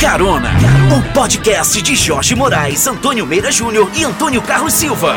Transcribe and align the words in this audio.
Carona, 0.00 0.52
o 0.96 1.12
podcast 1.12 1.82
de 1.82 1.94
Jorge 1.94 2.34
Moraes, 2.34 2.86
Antônio 2.86 3.26
Meira 3.26 3.52
Júnior 3.52 3.90
e 3.94 4.02
Antônio 4.02 4.40
Carlos 4.40 4.72
Silva. 4.72 5.16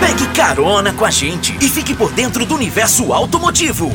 Pegue 0.00 0.26
carona 0.28 0.94
com 0.94 1.04
a 1.04 1.10
gente 1.10 1.54
e 1.60 1.68
fique 1.68 1.94
por 1.94 2.10
dentro 2.12 2.46
do 2.46 2.54
universo 2.54 3.12
automotivo. 3.12 3.90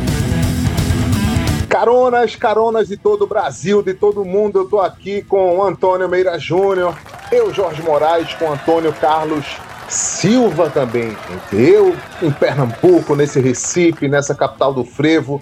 Caronas, 1.68 2.36
caronas 2.36 2.88
de 2.88 2.96
todo 2.96 3.24
o 3.24 3.28
Brasil, 3.28 3.82
de 3.82 3.96
todo 3.96 4.24
mundo. 4.24 4.60
Eu 4.60 4.66
tô 4.66 4.80
aqui 4.80 5.24
com 5.24 5.58
o 5.58 5.64
Antônio 5.64 6.08
Meira 6.08 6.38
Júnior, 6.38 6.96
eu, 7.32 7.52
Jorge 7.52 7.82
Moraes, 7.82 8.36
com 8.36 8.54
Antônio 8.54 8.94
Carlos 8.94 9.48
Silva 9.90 10.70
também. 10.70 11.18
Eu 11.52 11.96
em 12.22 12.30
Pernambuco, 12.30 13.16
nesse 13.16 13.40
Recife, 13.40 14.08
nessa 14.08 14.36
capital 14.36 14.72
do 14.72 14.86
frevo. 14.86 15.42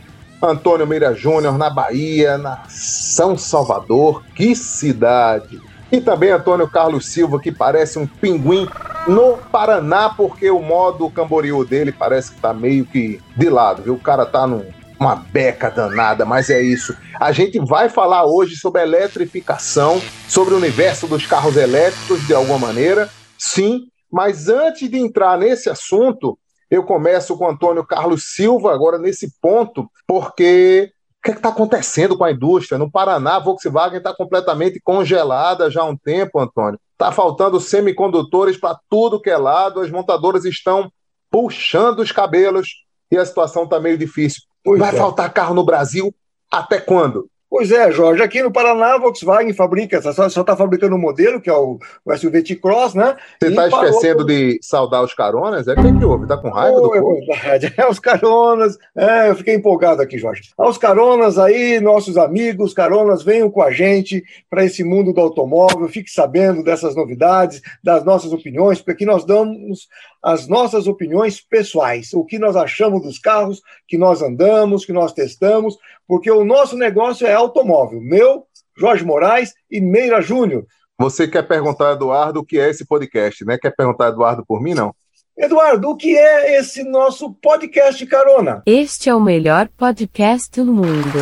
Antônio 0.50 0.88
Meira 0.88 1.14
Júnior 1.14 1.57
na 1.57 1.70
Bahia, 1.70 2.38
na 2.38 2.64
São 2.68 3.38
Salvador. 3.38 4.24
Que 4.36 4.56
cidade! 4.56 5.61
E 5.92 6.01
também 6.01 6.32
Antônio 6.32 6.68
Carlos 6.68 7.06
Silva, 7.06 7.39
que 7.39 7.51
parece 7.51 8.00
um 8.00 8.07
pinguim 8.07 8.68
no 9.07 9.37
Paraná, 9.37 10.10
porque 10.10 10.50
o 10.50 10.61
modo 10.61 11.10
Camboriú 11.10 11.64
dele 11.64 11.92
parece 11.92 12.32
que 12.32 12.42
tá 12.42 12.54
meio 12.54 12.86
que 12.86 13.21
de 13.37 13.50
lado, 13.50 13.84
viu? 13.84 13.93
O 13.93 14.00
cara 14.00 14.25
tá 14.25 14.47
num, 14.47 14.65
uma 15.00 15.15
beca 15.15 15.70
danada, 15.70 16.25
mas 16.25 16.50
é 16.50 16.62
isso. 16.62 16.96
A 17.20 17.32
gente 17.32 17.59
vai 17.59 17.87
falar 17.89 18.25
hoje 18.25 18.56
sobre 18.56 18.82
eletrificação, 18.82 20.01
sobre 20.28 20.54
o 20.54 20.57
universo 20.57 21.07
dos 21.07 21.25
carros 21.25 21.56
elétricos 21.56 22.25
de 22.25 22.34
alguma 22.34 22.57
maneira, 22.57 23.09
sim, 23.37 23.87
mas 24.12 24.50
antes 24.50 24.89
de 24.89 24.98
entrar 24.98 25.37
nesse 25.37 25.70
assunto, 25.70 26.37
eu 26.75 26.84
começo 26.84 27.38
com 27.38 27.47
Antônio 27.47 27.86
Carlos 27.86 28.34
Silva, 28.36 28.74
agora 28.74 28.97
nesse 28.97 29.39
ponto, 29.39 29.89
porque 30.07 30.92
o 31.20 31.24
que 31.25 31.32
é 31.32 31.34
está 31.34 31.50
acontecendo 31.50 32.17
com 32.17 32.23
a 32.23 32.31
indústria? 32.31 32.78
No 32.78 32.92
Paraná, 32.92 33.38
a 33.38 33.39
Volkswagen 33.39 33.98
está 33.98 34.14
completamente 34.14 34.80
congelada 34.84 35.72
já 35.72 35.81
há 35.81 35.86
um 35.86 35.98
tempo, 35.98 36.40
Antônio. 36.40 36.80
Está 36.94 37.12
faltando 37.12 37.59
semicondutores 37.59 38.58
para 38.58 38.80
tudo 38.90 39.20
que 39.20 39.30
é 39.30 39.38
lado, 39.38 39.81
as 39.81 39.92
montadoras 39.92 40.46
estão 40.46 40.92
puxando 41.31 42.00
os 42.00 42.12
cabelos 42.12 42.86
e 43.12 43.18
a 43.18 43.26
situação 43.26 43.64
está 43.64 43.80
meio 43.80 43.98
difícil. 43.98 44.42
Pois 44.64 44.80
Vai 44.80 44.96
é. 44.96 44.98
faltar 44.98 45.34
carro 45.34 45.53
no 45.53 45.66
Brasil 45.66 46.14
até 46.52 46.80
quando? 46.80 47.30
Pois 47.56 47.72
é, 47.72 47.89
Jorge. 47.89 48.22
Aqui 48.22 48.44
no 48.44 48.52
Paraná, 48.52 48.95
a 48.95 48.98
Volkswagen 48.98 49.53
fabrica, 49.53 50.02
só 50.02 50.25
está 50.28 50.58
fabricando 50.58 50.94
um 50.94 51.00
modelo, 51.00 51.39
que 51.39 51.50
é 51.50 51.53
o, 51.53 51.80
o 52.03 52.17
SUV 52.17 52.44
T-Cross, 52.44 52.95
né? 52.95 53.16
Você 53.42 53.47
está 53.47 53.67
esquecendo 53.70 54.17
por... 54.17 54.25
de 54.25 54.59
saudar 54.62 55.02
os 55.02 55.14
caronas? 55.14 55.66
É 55.66 55.72
o 55.72 55.75
que, 55.78 55.97
que 55.97 56.03
houve? 56.03 56.23
Está 56.23 56.36
com 56.36 56.50
raiva 56.50 56.78
oh, 56.78 56.81
do 56.81 56.89
povo? 56.89 57.17
É 57.31 57.34
verdade. 57.34 57.73
É, 57.80 57.88
os 57.88 57.97
caronas. 57.97 58.78
É, 58.94 59.30
eu 59.30 59.36
fiquei 59.36 59.56
empolgado 59.56 60.02
aqui, 60.02 60.17
Jorge. 60.17 60.52
Aos 60.58 60.78
caronas 60.78 61.38
aí, 61.38 61.80
nossos 61.80 62.17
amigos, 62.17 62.73
caronas, 62.73 63.23
venham 63.23 63.50
com 63.50 63.62
a 63.62 63.72
gente 63.72 64.22
para 64.50 64.66
esse 64.66 64.84
mundo 64.84 65.14
do 65.14 65.22
automóvel. 65.22 65.88
Fique 65.88 66.12
sabendo 66.12 66.62
dessas 66.62 66.94
novidades, 66.94 67.62
das 67.81 68.03
nossas 68.03 68.34
opiniões, 68.34 68.80
porque 68.80 68.92
aqui 68.92 69.06
nós 69.06 69.23
damos 69.23 69.88
as 70.26 70.48
nossas 70.48 70.88
opiniões 70.88 71.40
pessoais, 71.40 72.12
o 72.12 72.26
que 72.26 72.40
nós 72.40 72.56
achamos 72.56 73.04
dos 73.04 73.20
carros 73.20 73.62
que 73.88 73.95
nós 73.95 74.23
andamos, 74.23 74.84
que 74.84 74.92
nós 74.92 75.14
testamos, 75.14 75.78
porque 76.08 76.31
o 76.31 76.44
nosso 76.44 76.76
negócio 76.76 77.28
é 77.28 77.34
automóvel. 77.34 78.02
Meu, 78.02 78.44
Jorge 78.76 79.06
Moraes 79.06 79.53
e 79.70 79.80
Meira 79.80 80.22
Júnior. 80.22 80.66
Você 80.98 81.28
quer 81.28 81.44
perguntar, 81.44 81.92
Eduardo, 81.92 82.40
o 82.40 82.46
que 82.46 82.59
é 82.59 82.72
esse 82.72 82.84
podcast, 82.84 83.46
né? 83.46 83.59
Quer 83.62 83.76
perguntar, 83.76 84.08
Eduardo, 84.08 84.44
por 84.44 84.59
mim, 84.59 84.73
não? 84.73 84.96
Eduardo, 85.38 85.92
o 85.92 85.96
que 85.96 86.18
é 86.18 86.58
esse 86.59 86.84
nosso 86.84 87.31
podcast 87.36 88.03
Carona? 88.08 88.64
Este 88.66 89.09
é 89.09 89.16
o 89.16 89.22
melhor 89.22 89.70
podcast 89.78 90.59
do 90.59 90.73
mundo. 90.73 91.20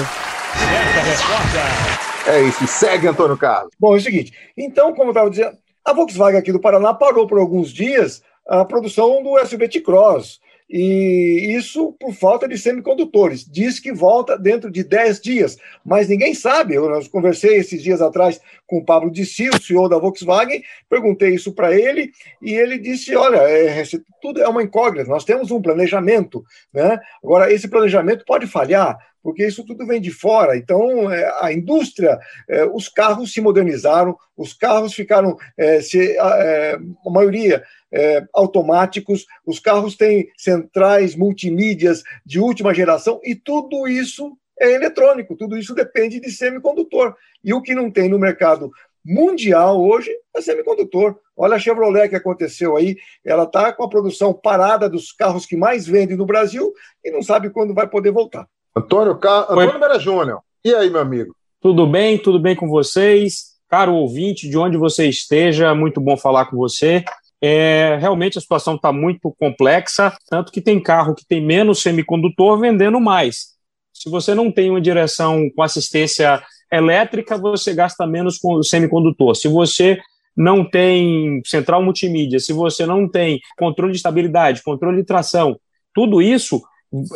É 2.26 2.42
isso, 2.44 2.66
segue 2.68 3.06
Antônio 3.06 3.36
Carlos. 3.36 3.74
Bom, 3.78 3.96
é 3.96 3.98
o 3.98 4.02
seguinte, 4.02 4.32
então, 4.56 4.94
como 4.94 5.10
eu 5.10 5.12
estava 5.12 5.30
dizendo, 5.30 5.58
a 5.84 5.92
Volkswagen 5.92 6.40
aqui 6.40 6.54
do 6.54 6.62
Paraná 6.62 6.94
parou 6.94 7.28
por 7.28 7.38
alguns 7.38 7.70
dias 7.70 8.22
a 8.48 8.66
produção 8.66 9.24
do 9.24 9.38
SUV 9.46 9.68
T-Cross. 9.68 10.40
E 10.76 11.54
isso 11.56 11.94
por 12.00 12.14
falta 12.14 12.48
de 12.48 12.58
semicondutores. 12.58 13.46
Diz 13.46 13.80
que 13.80 13.94
volta 13.94 14.38
dentro 14.38 14.72
de 14.72 14.84
10 14.84 15.22
dias, 15.22 15.58
mas 15.86 16.08
ninguém 16.08 16.34
sabe. 16.34 16.74
Eu 16.74 16.90
conversei 17.12 17.58
esses 17.58 17.84
dias 17.84 18.02
atrás 18.02 18.42
com 18.66 18.78
o 18.78 18.84
Pablo 18.84 19.12
Dissi, 19.12 19.50
o 19.50 19.62
CEO 19.62 19.88
da 19.88 20.00
Volkswagen, 20.00 20.64
perguntei 20.90 21.36
isso 21.36 21.54
para 21.54 21.78
ele 21.78 22.12
e 22.42 22.54
ele 22.54 22.80
disse: 22.80 23.16
Olha, 23.16 23.38
é, 23.38 23.84
tudo 24.20 24.42
é 24.42 24.48
uma 24.48 24.64
incógnita, 24.64 25.08
nós 25.08 25.24
temos 25.24 25.52
um 25.52 25.62
planejamento. 25.62 26.44
Né? 26.74 26.98
Agora, 27.24 27.54
esse 27.54 27.68
planejamento 27.68 28.26
pode 28.26 28.48
falhar, 28.48 28.98
porque 29.22 29.46
isso 29.46 29.64
tudo 29.64 29.86
vem 29.86 30.02
de 30.02 30.10
fora. 30.10 30.58
Então, 30.58 31.12
é, 31.12 31.32
a 31.40 31.54
indústria, 31.54 32.18
é, 32.50 32.66
os 32.66 32.90
carros 32.90 33.32
se 33.32 33.42
modernizaram, 33.42 34.18
os 34.36 34.54
carros 34.54 34.94
ficaram, 34.94 35.38
é, 35.56 35.82
se, 35.82 36.18
a, 36.18 36.80
a 37.06 37.12
maioria, 37.12 37.64
é, 37.94 38.26
automáticos, 38.34 39.26
os 39.46 39.60
carros 39.60 39.96
têm 39.96 40.28
centrais 40.36 41.16
multimídias 41.16 42.04
de 42.26 42.40
última 42.40 42.74
geração 42.74 43.22
e 43.24 43.36
tudo 43.36 43.88
isso 43.88 44.36
é 44.60 44.74
eletrônico, 44.74 45.36
tudo 45.36 45.58
isso 45.58 45.76
depende 45.76 46.20
de 46.20 46.32
semicondutor. 46.32 47.16
E 47.44 47.54
o 47.54 47.62
que 47.62 47.76
não 47.76 47.92
tem 47.92 48.10
no 48.10 48.20
mercado 48.20 48.72
mundial 49.06 49.82
hoje 49.84 50.10
é 50.36 50.42
semicondutor. 50.42 51.18
Olha 51.36 51.56
a 51.56 51.60
Chevrolet 51.60 52.10
que 52.10 52.16
aconteceu 52.16 52.76
aí, 52.76 52.96
ela 53.24 53.44
está 53.44 53.74
com 53.74 53.84
a 53.84 53.90
produção 53.90 54.34
parada 54.34 54.90
dos 54.90 55.12
carros 55.12 55.46
que 55.46 55.58
mais 55.58 55.86
vendem 55.86 56.18
no 56.18 56.26
Brasil 56.26 56.74
e 57.04 57.12
não 57.12 57.22
sabe 57.22 57.50
quando 57.50 57.74
vai 57.74 57.88
poder 57.88 58.12
voltar. 58.12 58.48
Antônio, 58.76 59.18
Car... 59.18 59.52
Antônio 59.52 59.80
Mera 59.80 60.00
Júnior, 60.00 60.42
e 60.66 60.74
aí, 60.74 60.90
meu 60.90 61.02
amigo? 61.02 61.36
Tudo 61.60 61.86
bem, 61.86 62.18
tudo 62.18 62.40
bem 62.40 62.56
com 62.56 62.68
vocês? 62.68 63.54
Caro 63.70 63.94
ouvinte, 63.94 64.50
de 64.50 64.58
onde 64.58 64.78
você 64.78 65.08
esteja, 65.08 65.76
muito 65.76 66.00
bom 66.00 66.16
falar 66.16 66.46
com 66.46 66.56
você. 66.56 67.04
É, 67.46 67.98
realmente 67.98 68.38
a 68.38 68.42
situação 68.42 68.76
está 68.76 68.94
muito 68.94 69.36
complexa, 69.38 70.16
tanto 70.30 70.50
que 70.50 70.62
tem 70.62 70.82
carro 70.82 71.14
que 71.14 71.28
tem 71.28 71.46
menos 71.46 71.82
semicondutor 71.82 72.58
vendendo 72.58 73.02
mais. 73.02 73.48
Se 73.92 74.10
você 74.10 74.34
não 74.34 74.50
tem 74.50 74.70
uma 74.70 74.80
direção 74.80 75.50
com 75.54 75.62
assistência 75.62 76.42
elétrica, 76.72 77.38
você 77.38 77.74
gasta 77.74 78.08
menos 78.08 78.38
com 78.38 78.64
semicondutor. 78.64 79.36
Se 79.36 79.50
você 79.50 80.00
não 80.38 80.64
tem 80.64 81.42
central 81.46 81.84
multimídia, 81.84 82.40
se 82.40 82.54
você 82.54 82.86
não 82.86 83.10
tem 83.10 83.42
controle 83.58 83.92
de 83.92 83.98
estabilidade, 83.98 84.64
controle 84.64 85.02
de 85.02 85.06
tração, 85.06 85.60
tudo 85.94 86.22
isso, 86.22 86.62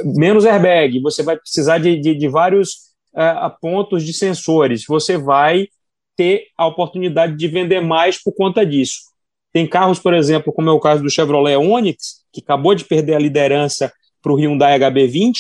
menos 0.04 0.46
airbag, 0.46 1.00
você 1.00 1.24
vai 1.24 1.38
precisar 1.38 1.78
de, 1.78 1.98
de, 2.02 2.14
de 2.14 2.28
vários 2.28 2.92
uh, 3.16 3.50
pontos 3.62 4.04
de 4.04 4.12
sensores. 4.12 4.84
Você 4.90 5.18
vai 5.18 5.70
ter 6.18 6.48
a 6.58 6.68
oportunidade 6.68 7.38
de 7.38 7.48
vender 7.48 7.80
mais 7.80 8.22
por 8.22 8.34
conta 8.34 8.66
disso. 8.66 9.08
Tem 9.54 9.68
carros, 9.68 10.00
por 10.00 10.14
exemplo, 10.14 10.54
como 10.54 10.70
é 10.70 10.72
o 10.72 10.80
caso 10.80 11.02
do 11.02 11.10
Chevrolet 11.10 11.56
Onix, 11.56 12.26
que 12.32 12.42
acabou 12.42 12.76
de 12.76 12.86
perder 12.86 13.16
a 13.16 13.20
liderança 13.20 13.92
para 14.22 14.32
o 14.32 14.36
Hyundai 14.36 14.80
HB20, 14.80 15.34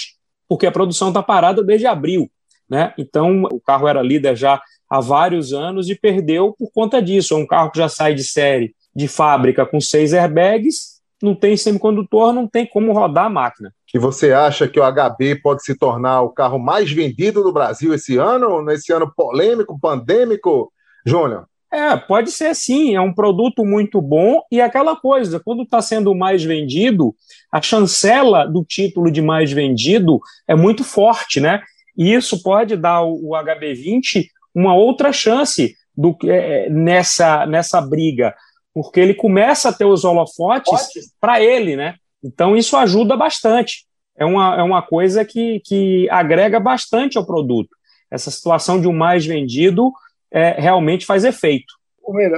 porque 0.47 0.65
a 0.65 0.71
produção 0.71 1.09
está 1.09 1.21
parada 1.21 1.63
desde 1.63 1.85
abril. 1.85 2.29
Né? 2.69 2.93
Então, 2.97 3.43
o 3.43 3.59
carro 3.59 3.87
era 3.87 4.01
líder 4.01 4.35
já 4.35 4.61
há 4.89 4.99
vários 4.99 5.53
anos 5.53 5.89
e 5.89 5.95
perdeu 5.95 6.53
por 6.57 6.71
conta 6.71 7.01
disso. 7.01 7.33
É 7.33 7.37
um 7.37 7.47
carro 7.47 7.71
que 7.71 7.77
já 7.77 7.89
sai 7.89 8.13
de 8.13 8.23
série 8.23 8.75
de 8.95 9.07
fábrica 9.07 9.65
com 9.65 9.79
seis 9.79 10.13
airbags, 10.13 10.97
não 11.21 11.35
tem 11.35 11.55
semicondutor, 11.55 12.33
não 12.33 12.47
tem 12.47 12.65
como 12.65 12.93
rodar 12.93 13.25
a 13.25 13.29
máquina. 13.29 13.73
E 13.93 13.99
você 13.99 14.33
acha 14.33 14.67
que 14.67 14.79
o 14.79 14.83
HB 14.83 15.41
pode 15.41 15.63
se 15.63 15.75
tornar 15.75 16.21
o 16.21 16.29
carro 16.29 16.59
mais 16.59 16.91
vendido 16.91 17.43
do 17.43 17.53
Brasil 17.53 17.93
esse 17.93 18.17
ano, 18.17 18.61
nesse 18.61 18.91
ano 18.91 19.11
polêmico, 19.15 19.79
pandêmico, 19.79 20.71
Júnior? 21.05 21.47
É, 21.71 21.97
pode 21.97 22.31
ser 22.31 22.55
sim, 22.55 22.95
é 22.95 23.01
um 23.01 23.13
produto 23.13 23.65
muito 23.65 24.01
bom 24.01 24.41
e 24.49 24.61
aquela 24.61 24.95
coisa, 24.95 25.39
quando 25.39 25.63
está 25.63 25.81
sendo 25.81 26.15
mais 26.15 26.41
vendido, 26.41 27.13
a 27.51 27.61
chancela 27.61 28.45
do 28.45 28.63
título 28.63 29.11
de 29.11 29.21
mais 29.21 29.51
vendido 29.51 30.21
é 30.47 30.55
muito 30.55 30.83
forte, 30.85 31.41
né? 31.41 31.61
E 31.97 32.13
isso 32.13 32.41
pode 32.41 32.77
dar 32.77 33.03
o, 33.03 33.31
HB20 33.31 34.27
uma 34.55 34.75
outra 34.75 35.11
chance 35.11 35.75
do, 35.95 36.15
é, 36.23 36.69
nessa, 36.69 37.45
nessa 37.45 37.81
briga, 37.81 38.33
porque 38.73 38.99
ele 38.99 39.13
começa 39.13 39.69
a 39.69 39.73
ter 39.73 39.85
os 39.85 40.05
holofotes 40.05 41.11
para 41.19 41.41
ele, 41.41 41.75
né? 41.75 41.95
Então 42.23 42.55
isso 42.55 42.77
ajuda 42.77 43.17
bastante. 43.17 43.85
É 44.17 44.25
uma, 44.25 44.55
é 44.57 44.63
uma 44.63 44.81
coisa 44.81 45.25
que, 45.25 45.59
que 45.65 46.09
agrega 46.09 46.59
bastante 46.59 47.17
ao 47.17 47.25
produto. 47.25 47.69
Essa 48.09 48.31
situação 48.31 48.79
de 48.79 48.87
um 48.87 48.93
mais 48.93 49.25
vendido 49.25 49.91
é, 50.31 50.59
realmente 50.59 51.05
faz 51.05 51.23
efeito. 51.23 51.73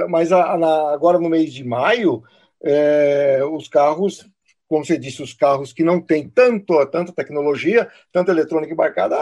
Mas 0.08 0.32
a, 0.32 0.56
na, 0.56 0.92
agora 0.92 1.18
no 1.18 1.28
mês 1.28 1.52
de 1.52 1.62
maio, 1.62 2.22
é, 2.62 3.40
os 3.52 3.68
carros, 3.68 4.26
como 4.68 4.84
você 4.84 4.98
disse, 4.98 5.22
os 5.22 5.32
carros 5.32 5.72
que 5.72 5.84
não 5.84 6.00
têm 6.00 6.28
tanto, 6.28 6.84
tanta 6.86 7.12
tecnologia, 7.12 7.88
tanta 8.12 8.32
eletrônica 8.32 8.72
embarcada, 8.72 9.16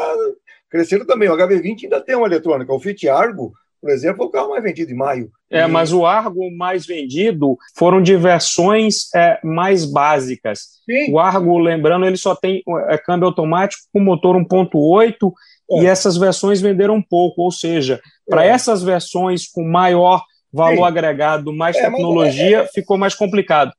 cresceram 0.71 1.07
também. 1.07 1.29
O 1.29 1.37
HB20 1.37 1.85
ainda 1.85 2.01
tem 2.01 2.17
uma 2.17 2.27
eletrônica. 2.27 2.73
O 2.73 2.81
Fiat 2.81 3.09
Argo, 3.09 3.53
por 3.81 3.91
exemplo, 3.91 4.25
é 4.25 4.27
o 4.27 4.31
carro 4.31 4.51
mais 4.51 4.63
vendido 4.63 4.91
em 4.91 4.97
maio. 4.97 5.31
É, 5.51 5.67
mas 5.67 5.93
o 5.93 6.05
Argo 6.05 6.51
mais 6.57 6.87
vendido 6.87 7.57
foram 7.77 8.03
de 8.03 8.17
versões 8.17 9.15
é, 9.15 9.39
mais 9.43 9.85
básicas. 9.85 10.61
Sim. 10.85 11.13
O 11.13 11.19
Argo, 11.19 11.59
lembrando, 11.59 12.07
ele 12.07 12.17
só 12.17 12.35
tem 12.35 12.63
é, 12.89 12.99
câmbio 12.99 13.29
automático 13.29 13.83
com 13.93 14.01
motor 14.01 14.37
1.8 14.37 15.33
é. 15.71 15.83
e 15.83 15.87
essas 15.87 16.17
versões 16.17 16.61
venderam 16.61 17.03
pouco, 17.03 17.43
ou 17.43 17.51
seja, 17.51 18.01
para 18.29 18.45
é. 18.45 18.49
essas 18.49 18.83
versões 18.83 19.47
com 19.47 19.63
maior 19.63 20.23
valor 20.53 20.77
Sim. 20.77 20.85
agregado, 20.85 21.53
mais 21.53 21.77
é, 21.77 21.83
tecnologia, 21.83 22.67
ficou 22.73 22.97
mais 22.97 23.15
complicado. 23.15 23.73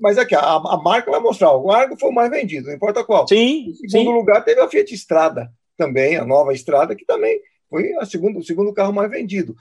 Mas 0.00 0.18
aqui, 0.18 0.34
a, 0.34 0.40
a, 0.40 0.80
marca 0.82 1.10
vai 1.10 1.20
mostrar, 1.20 1.52
o 1.56 1.70
Argo 1.70 1.96
foi 1.98 2.10
o 2.10 2.14
mais 2.14 2.30
vendido, 2.30 2.66
não 2.66 2.74
importa 2.74 3.04
qual. 3.04 3.26
Sim. 3.28 3.68
Em 3.84 3.88
segundo 3.88 4.10
sim. 4.10 4.16
lugar, 4.16 4.44
teve 4.44 4.60
a 4.60 4.68
Fiat 4.68 4.92
Strada 4.94 5.50
também, 5.76 6.16
a 6.16 6.24
nova 6.24 6.52
Estrada, 6.52 6.94
que 6.94 7.04
também 7.04 7.40
foi 7.68 7.92
a 7.94 8.04
segundo, 8.04 8.38
o 8.38 8.44
segundo 8.44 8.72
carro 8.72 8.92
mais 8.92 9.10
vendido. 9.10 9.54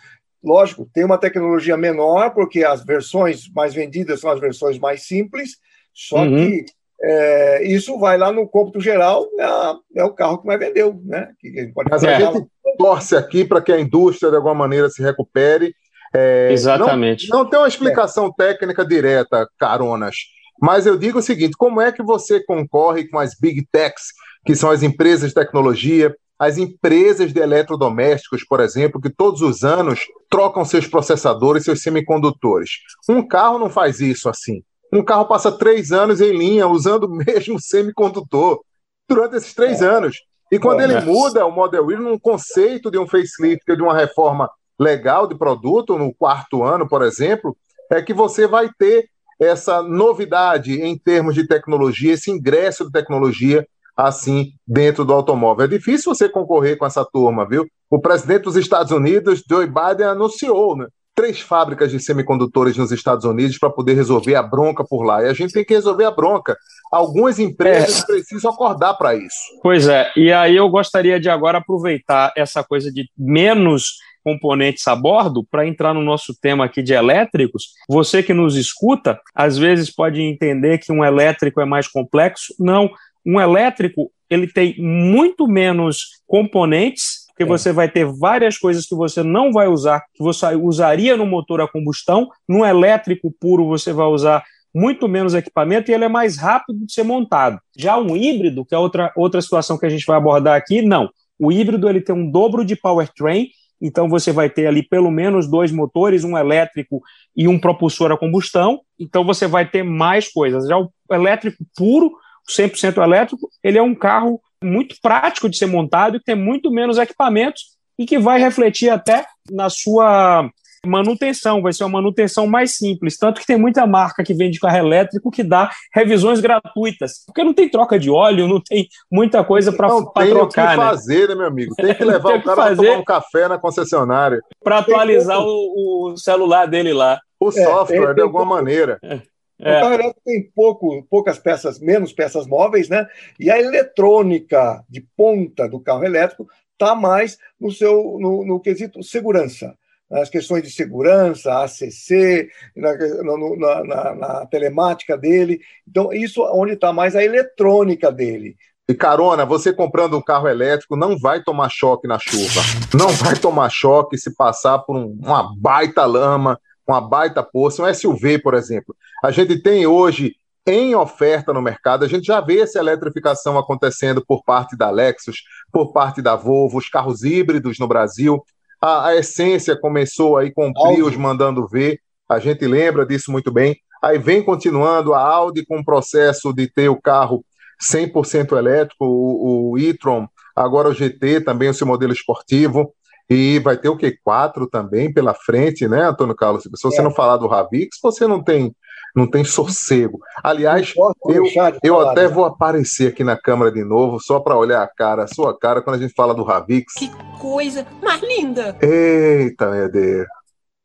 Lógico, 0.43 0.89
tem 0.91 1.05
uma 1.05 1.19
tecnologia 1.19 1.77
menor, 1.77 2.31
porque 2.31 2.63
as 2.63 2.83
versões 2.83 3.47
mais 3.53 3.73
vendidas 3.73 4.19
são 4.19 4.31
as 4.31 4.39
versões 4.39 4.79
mais 4.79 5.03
simples, 5.03 5.57
só 5.93 6.23
uhum. 6.23 6.35
que 6.35 6.65
é, 7.03 7.63
isso 7.67 7.97
vai 7.97 8.17
lá 8.17 8.31
no 8.31 8.47
cômputo 8.47 8.79
geral, 8.79 9.27
é, 9.39 9.43
a, 9.43 9.75
é, 9.95 10.03
o 10.03 10.13
carro 10.13 10.37
que 10.39 10.47
mais 10.47 10.59
vendeu. 10.59 10.99
Né? 11.03 11.29
Que 11.39 11.71
Mas 11.89 12.03
a 12.03 12.19
gente 12.19 12.45
torce 12.77 13.15
aqui 13.15 13.43
para 13.43 13.61
que 13.61 13.71
a 13.71 13.79
indústria, 13.79 14.29
de 14.29 14.37
alguma 14.37 14.55
maneira, 14.55 14.89
se 14.89 15.01
recupere. 15.01 15.73
É, 16.13 16.49
Exatamente. 16.51 17.29
Não, 17.29 17.39
não 17.39 17.49
tem 17.49 17.59
uma 17.59 17.67
explicação 17.67 18.31
técnica 18.31 18.85
direta, 18.85 19.47
Caronas, 19.57 20.15
mas 20.61 20.85
eu 20.85 20.97
digo 20.97 21.19
o 21.19 21.23
seguinte: 21.23 21.55
como 21.57 21.81
é 21.81 21.91
que 21.91 22.03
você 22.03 22.43
concorre 22.43 23.07
com 23.07 23.17
as 23.17 23.33
big 23.39 23.65
techs, 23.71 24.07
que 24.45 24.55
são 24.55 24.69
as 24.69 24.83
empresas 24.83 25.29
de 25.29 25.35
tecnologia, 25.35 26.15
as 26.37 26.57
empresas 26.57 27.33
de 27.33 27.39
eletrodomésticos, 27.39 28.43
por 28.43 28.59
exemplo, 28.59 29.01
que 29.01 29.09
todos 29.09 29.41
os 29.41 29.63
anos 29.63 30.01
trocam 30.29 30.65
seus 30.65 30.87
processadores, 30.87 31.63
seus 31.63 31.81
semicondutores. 31.81 32.71
Um 33.07 33.25
carro 33.27 33.57
não 33.57 33.69
faz 33.69 33.99
isso 33.99 34.27
assim. 34.27 34.63
Um 34.91 35.03
carro 35.03 35.25
passa 35.25 35.51
três 35.51 35.91
anos 35.91 36.19
em 36.19 36.31
linha 36.31 36.67
usando 36.67 37.05
o 37.05 37.09
mesmo 37.09 37.59
semicondutor 37.61 38.61
durante 39.07 39.35
esses 39.37 39.53
três 39.53 39.81
é. 39.81 39.85
anos. 39.85 40.17
E 40.51 40.59
quando 40.59 40.81
ele 40.81 40.99
muda 41.01 41.45
o 41.45 41.51
Model 41.51 41.89
Y 41.91 42.01
num 42.01 42.19
conceito 42.19 42.91
de 42.91 42.97
um 42.97 43.07
facelift, 43.07 43.63
de 43.65 43.81
uma 43.81 43.95
reforma 43.95 44.49
legal 44.77 45.25
de 45.25 45.35
produto, 45.35 45.97
no 45.97 46.13
quarto 46.13 46.63
ano, 46.63 46.87
por 46.87 47.01
exemplo, 47.03 47.55
é 47.89 48.01
que 48.01 48.13
você 48.13 48.47
vai 48.47 48.69
ter 48.77 49.07
essa 49.39 49.81
novidade 49.81 50.81
em 50.81 50.97
termos 50.97 51.35
de 51.35 51.47
tecnologia, 51.47 52.13
esse 52.13 52.29
ingresso 52.29 52.85
de 52.85 52.91
tecnologia 52.91 53.65
assim 53.95 54.53
dentro 54.67 55.05
do 55.05 55.13
automóvel. 55.13 55.65
É 55.65 55.67
difícil 55.67 56.13
você 56.13 56.27
concorrer 56.27 56.77
com 56.77 56.85
essa 56.85 57.05
turma, 57.05 57.47
viu? 57.47 57.65
O 57.89 57.99
presidente 57.99 58.43
dos 58.43 58.55
Estados 58.55 58.91
Unidos, 58.91 59.43
Joe 59.47 59.67
Biden, 59.67 60.07
anunciou 60.07 60.75
né, 60.75 60.87
três 61.15 61.39
fábricas 61.39 61.91
de 61.91 61.99
semicondutores 61.99 62.77
nos 62.77 62.91
Estados 62.91 63.25
Unidos 63.25 63.57
para 63.57 63.69
poder 63.69 63.93
resolver 63.93 64.35
a 64.35 64.43
bronca 64.43 64.83
por 64.83 65.03
lá. 65.03 65.23
E 65.23 65.29
a 65.29 65.33
gente 65.33 65.53
tem 65.53 65.65
que 65.65 65.73
resolver 65.73 66.05
a 66.05 66.11
bronca. 66.11 66.57
Algumas 66.91 67.39
empresas 67.39 68.03
é. 68.03 68.05
precisam 68.05 68.51
acordar 68.51 68.93
para 68.95 69.15
isso. 69.15 69.35
Pois 69.61 69.87
é, 69.87 70.11
e 70.15 70.31
aí 70.31 70.55
eu 70.55 70.69
gostaria 70.69 71.19
de 71.19 71.29
agora 71.29 71.59
aproveitar 71.59 72.33
essa 72.35 72.63
coisa 72.63 72.91
de 72.91 73.09
menos 73.17 73.97
componentes 74.23 74.87
a 74.87 74.95
bordo 74.95 75.43
para 75.49 75.67
entrar 75.67 75.93
no 75.93 76.01
nosso 76.01 76.35
tema 76.39 76.65
aqui 76.65 76.81
de 76.81 76.93
elétricos. 76.93 77.69
Você 77.89 78.21
que 78.21 78.33
nos 78.33 78.55
escuta, 78.55 79.19
às 79.33 79.57
vezes 79.57 79.93
pode 79.93 80.21
entender 80.21 80.77
que 80.77 80.91
um 80.91 81.03
elétrico 81.03 81.59
é 81.59 81.65
mais 81.65 81.87
complexo. 81.87 82.53
Não, 82.59 82.89
um 83.25 83.39
elétrico 83.39 84.11
ele 84.29 84.47
tem 84.47 84.75
muito 84.79 85.45
menos 85.45 86.21
componentes, 86.25 87.20
porque 87.31 87.43
é. 87.43 87.45
você 87.45 87.71
vai 87.71 87.89
ter 87.89 88.05
várias 88.05 88.57
coisas 88.57 88.85
que 88.85 88.95
você 88.95 89.23
não 89.23 89.51
vai 89.51 89.67
usar, 89.67 90.03
que 90.13 90.23
você 90.23 90.55
usaria 90.55 91.17
no 91.17 91.25
motor 91.25 91.61
a 91.61 91.67
combustão. 91.67 92.29
No 92.47 92.65
elétrico 92.65 93.33
puro 93.39 93.67
você 93.67 93.91
vai 93.91 94.05
usar 94.07 94.43
muito 94.73 95.07
menos 95.07 95.33
equipamento 95.33 95.89
e 95.89 95.93
ele 95.93 96.05
é 96.05 96.09
mais 96.09 96.37
rápido 96.37 96.85
de 96.85 96.93
ser 96.93 97.03
montado. 97.03 97.59
Já 97.77 97.97
um 97.97 98.15
híbrido, 98.15 98.65
que 98.65 98.73
é 98.73 98.77
outra, 98.77 99.11
outra 99.15 99.41
situação 99.41 99.77
que 99.77 99.85
a 99.85 99.89
gente 99.89 100.05
vai 100.05 100.17
abordar 100.17 100.55
aqui, 100.55 100.81
não. 100.81 101.09
O 101.39 101.51
híbrido 101.51 101.89
ele 101.89 102.01
tem 102.01 102.15
um 102.15 102.29
dobro 102.29 102.63
de 102.63 102.75
powertrain, 102.75 103.47
então 103.81 104.07
você 104.07 104.31
vai 104.31 104.49
ter 104.49 104.67
ali 104.67 104.83
pelo 104.83 105.09
menos 105.09 105.49
dois 105.49 105.71
motores, 105.71 106.23
um 106.23 106.37
elétrico 106.37 107.01
e 107.35 107.47
um 107.47 107.59
propulsor 107.59 108.11
a 108.11 108.17
combustão, 108.17 108.81
então 108.99 109.25
você 109.25 109.47
vai 109.47 109.67
ter 109.67 109.83
mais 109.83 110.31
coisas. 110.31 110.67
Já 110.67 110.77
o 110.77 110.91
elétrico 111.11 111.65
puro, 111.75 112.11
100% 112.49 113.01
elétrico, 113.03 113.49
ele 113.63 113.77
é 113.77 113.81
um 113.81 113.95
carro 113.95 114.39
muito 114.63 114.95
prático 115.01 115.49
de 115.49 115.57
ser 115.57 115.65
montado 115.65 116.17
e 116.17 116.23
tem 116.23 116.35
muito 116.35 116.71
menos 116.71 116.97
equipamentos 116.97 117.77
e 117.97 118.05
que 118.05 118.17
vai 118.17 118.39
refletir 118.39 118.89
até 118.89 119.25
na 119.49 119.69
sua 119.69 120.49
manutenção, 120.85 121.61
vai 121.61 121.71
ser 121.71 121.83
uma 121.83 122.01
manutenção 122.01 122.47
mais 122.47 122.75
simples, 122.75 123.17
tanto 123.17 123.39
que 123.39 123.45
tem 123.45 123.57
muita 123.57 123.85
marca 123.85 124.23
que 124.23 124.33
vende 124.33 124.59
carro 124.59 124.77
elétrico 124.77 125.29
que 125.29 125.43
dá 125.43 125.69
revisões 125.93 126.39
gratuitas, 126.39 127.23
porque 127.25 127.43
não 127.43 127.53
tem 127.53 127.69
troca 127.69 127.99
de 127.99 128.09
óleo, 128.09 128.47
não 128.47 128.59
tem 128.59 128.87
muita 129.11 129.43
coisa 129.43 129.71
para 129.71 129.87
trocar. 129.87 130.23
Tem 130.23 130.33
o 130.33 130.47
que 130.47 130.59
né? 130.59 130.75
fazer, 130.75 131.29
né, 131.29 131.35
meu 131.35 131.45
amigo? 131.45 131.75
Tem 131.75 131.93
que 131.93 132.03
levar 132.03 132.29
tem 132.31 132.39
o 132.39 132.43
cara 132.43 132.55
para 132.55 132.75
tomar 132.75 132.97
um 132.97 133.03
café 133.03 133.47
na 133.47 133.59
concessionária. 133.59 134.41
Para 134.63 134.79
atualizar 134.79 135.39
o, 135.39 136.11
o, 136.11 136.17
celular 136.17 136.65
dele 136.65 136.93
lá. 136.93 137.19
O 137.39 137.49
é, 137.49 137.51
software, 137.51 138.07
tem, 138.07 138.15
de 138.15 138.21
alguma 138.21 138.45
maneira. 138.45 138.97
É. 139.03 139.21
É. 139.61 139.77
O 139.77 139.81
carro 139.81 139.93
elétrico 139.93 140.21
tem 140.25 140.51
pouco, 140.55 141.03
poucas 141.09 141.37
peças, 141.37 141.79
menos 141.79 142.11
peças 142.11 142.47
móveis, 142.47 142.89
né? 142.89 143.07
E 143.39 143.51
a 143.51 143.59
eletrônica 143.59 144.83
de 144.89 145.01
ponta 145.15 145.69
do 145.69 145.79
carro 145.79 146.03
elétrico 146.03 146.47
está 146.73 146.95
mais 146.95 147.37
no 147.59 147.71
seu 147.71 148.17
no, 148.19 148.43
no, 148.43 148.59
quesito 148.59 149.03
segurança. 149.03 149.75
As 150.09 150.29
questões 150.29 150.63
de 150.63 150.71
segurança, 150.71 151.63
ACC, 151.63 152.49
na, 152.75 152.93
na, 152.95 153.83
na, 153.83 154.15
na 154.15 154.45
telemática 154.47 155.17
dele. 155.17 155.61
Então, 155.87 156.11
isso 156.11 156.41
é 156.41 156.51
onde 156.51 156.73
está 156.73 156.91
mais 156.91 157.15
a 157.15 157.23
eletrônica 157.23 158.11
dele. 158.11 158.57
E 158.89 158.93
carona, 158.93 159.45
você 159.45 159.71
comprando 159.71 160.17
um 160.17 160.21
carro 160.21 160.49
elétrico 160.49 160.97
não 160.97 161.17
vai 161.17 161.41
tomar 161.41 161.69
choque 161.69 162.09
na 162.09 162.19
chuva. 162.19 162.61
Não 162.93 163.07
vai 163.07 163.37
tomar 163.37 163.69
choque 163.69 164.17
se 164.17 164.35
passar 164.35 164.79
por 164.79 164.97
um, 164.97 165.17
uma 165.23 165.55
baita 165.55 166.05
lama, 166.05 166.59
uma 166.91 167.01
baita 167.01 167.43
poça, 167.43 167.83
um 167.83 167.93
SUV, 167.93 168.39
por 168.39 168.53
exemplo. 168.53 168.95
A 169.23 169.31
gente 169.31 169.61
tem 169.61 169.85
hoje 169.85 170.35
em 170.65 170.93
oferta 170.93 171.51
no 171.51 171.61
mercado, 171.61 172.05
a 172.05 172.07
gente 172.07 172.25
já 172.25 172.39
vê 172.39 172.59
essa 172.59 172.79
eletrificação 172.79 173.57
acontecendo 173.57 174.23
por 174.25 174.43
parte 174.43 174.77
da 174.77 174.89
Lexus, 174.91 175.37
por 175.71 175.91
parte 175.91 176.21
da 176.21 176.35
Volvo, 176.35 176.77
os 176.77 176.87
carros 176.87 177.23
híbridos 177.23 177.79
no 177.79 177.87
Brasil. 177.87 178.43
A, 178.79 179.07
a 179.07 179.15
Essência 179.15 179.75
começou 179.75 180.37
aí 180.37 180.51
com 180.51 180.69
o 180.69 180.73
Prius 180.73 181.15
mandando 181.15 181.67
ver, 181.67 181.99
a 182.29 182.39
gente 182.39 182.65
lembra 182.65 183.05
disso 183.05 183.31
muito 183.31 183.51
bem. 183.51 183.75
Aí 184.01 184.17
vem 184.17 184.43
continuando 184.43 185.13
a 185.13 185.19
Audi 185.19 185.65
com 185.65 185.79
o 185.79 185.85
processo 185.85 186.53
de 186.53 186.67
ter 186.67 186.89
o 186.89 186.99
carro 186.99 187.43
100% 187.81 188.57
elétrico, 188.57 189.05
o, 189.05 189.71
o 189.71 189.77
e-tron, 189.77 190.27
agora 190.55 190.89
o 190.89 190.93
GT, 190.93 191.41
também 191.41 191.69
o 191.69 191.73
seu 191.73 191.85
modelo 191.85 192.13
esportivo. 192.13 192.93
E 193.33 193.59
vai 193.59 193.77
ter 193.77 193.87
o 193.87 193.97
Q4 193.97 194.69
também 194.69 195.13
pela 195.13 195.33
frente, 195.33 195.87
né, 195.87 196.03
Antônio 196.03 196.35
Carlos? 196.35 196.63
Se 196.63 196.69
você 196.81 196.99
é. 196.99 197.01
não 197.01 197.11
falar 197.11 197.37
do 197.37 197.47
Ravix, 197.47 197.97
você 198.03 198.27
não 198.27 198.43
tem 198.43 198.75
não 199.15 199.29
tem 199.29 199.43
sossego. 199.43 200.19
Aliás, 200.41 200.93
eu, 201.27 201.43
eu 201.83 201.99
até 201.99 202.27
vou 202.27 202.45
aparecer 202.45 203.09
aqui 203.09 203.25
na 203.25 203.37
câmera 203.37 203.71
de 203.71 203.83
novo, 203.83 204.19
só 204.21 204.39
para 204.39 204.57
olhar 204.57 204.81
a 204.81 204.87
cara, 204.87 205.23
a 205.23 205.27
sua 205.27 205.57
cara, 205.57 205.81
quando 205.81 205.97
a 205.97 205.99
gente 205.99 206.13
fala 206.13 206.33
do 206.33 206.43
Ravix. 206.43 206.93
Que 206.93 207.09
coisa 207.37 207.85
mais 208.01 208.21
linda! 208.21 208.77
Eita, 208.81 209.69
meu 209.69 209.91
Deus! 209.91 210.27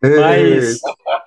Mas 0.03 0.81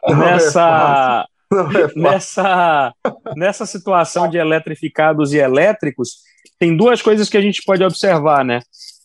nessa, 0.18 1.26
é 1.54 2.00
nessa, 2.00 2.94
nessa 3.36 3.66
situação 3.66 4.30
de 4.30 4.38
eletrificados 4.38 5.34
e 5.34 5.38
elétricos, 5.38 6.18
tem 6.60 6.76
duas 6.76 7.02
coisas 7.02 7.30
que 7.30 7.38
a 7.38 7.42
gente 7.42 7.62
pode 7.66 7.84
observar, 7.84 8.44
né? 8.44 8.60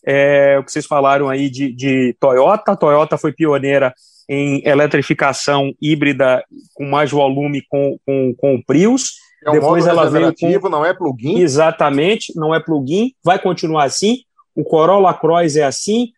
É, 0.05 0.57
o 0.59 0.63
que 0.63 0.71
vocês 0.71 0.85
falaram 0.85 1.29
aí 1.29 1.49
de, 1.49 1.73
de 1.73 2.15
Toyota. 2.19 2.73
A 2.73 2.75
Toyota 2.75 3.17
foi 3.17 3.33
pioneira 3.33 3.93
em 4.29 4.61
eletrificação 4.65 5.71
híbrida 5.81 6.43
com 6.73 6.85
mais 6.85 7.11
volume 7.11 7.63
com, 7.69 7.97
com, 8.05 8.33
com 8.37 8.55
o 8.55 8.65
Prius. 8.65 9.13
É 9.45 9.49
um 9.49 9.53
Depois 9.53 9.85
ela 9.85 10.09
veio 10.09 10.33
com... 10.35 10.69
não 10.69 10.85
é 10.85 10.93
plug-in? 10.93 11.39
Exatamente, 11.39 12.33
não 12.35 12.53
é 12.53 12.59
plug-in, 12.59 13.13
vai 13.23 13.39
continuar 13.39 13.83
assim. 13.85 14.23
O 14.55 14.63
Corolla 14.63 15.13
Cross 15.13 15.55
é 15.55 15.63
assim, 15.63 16.11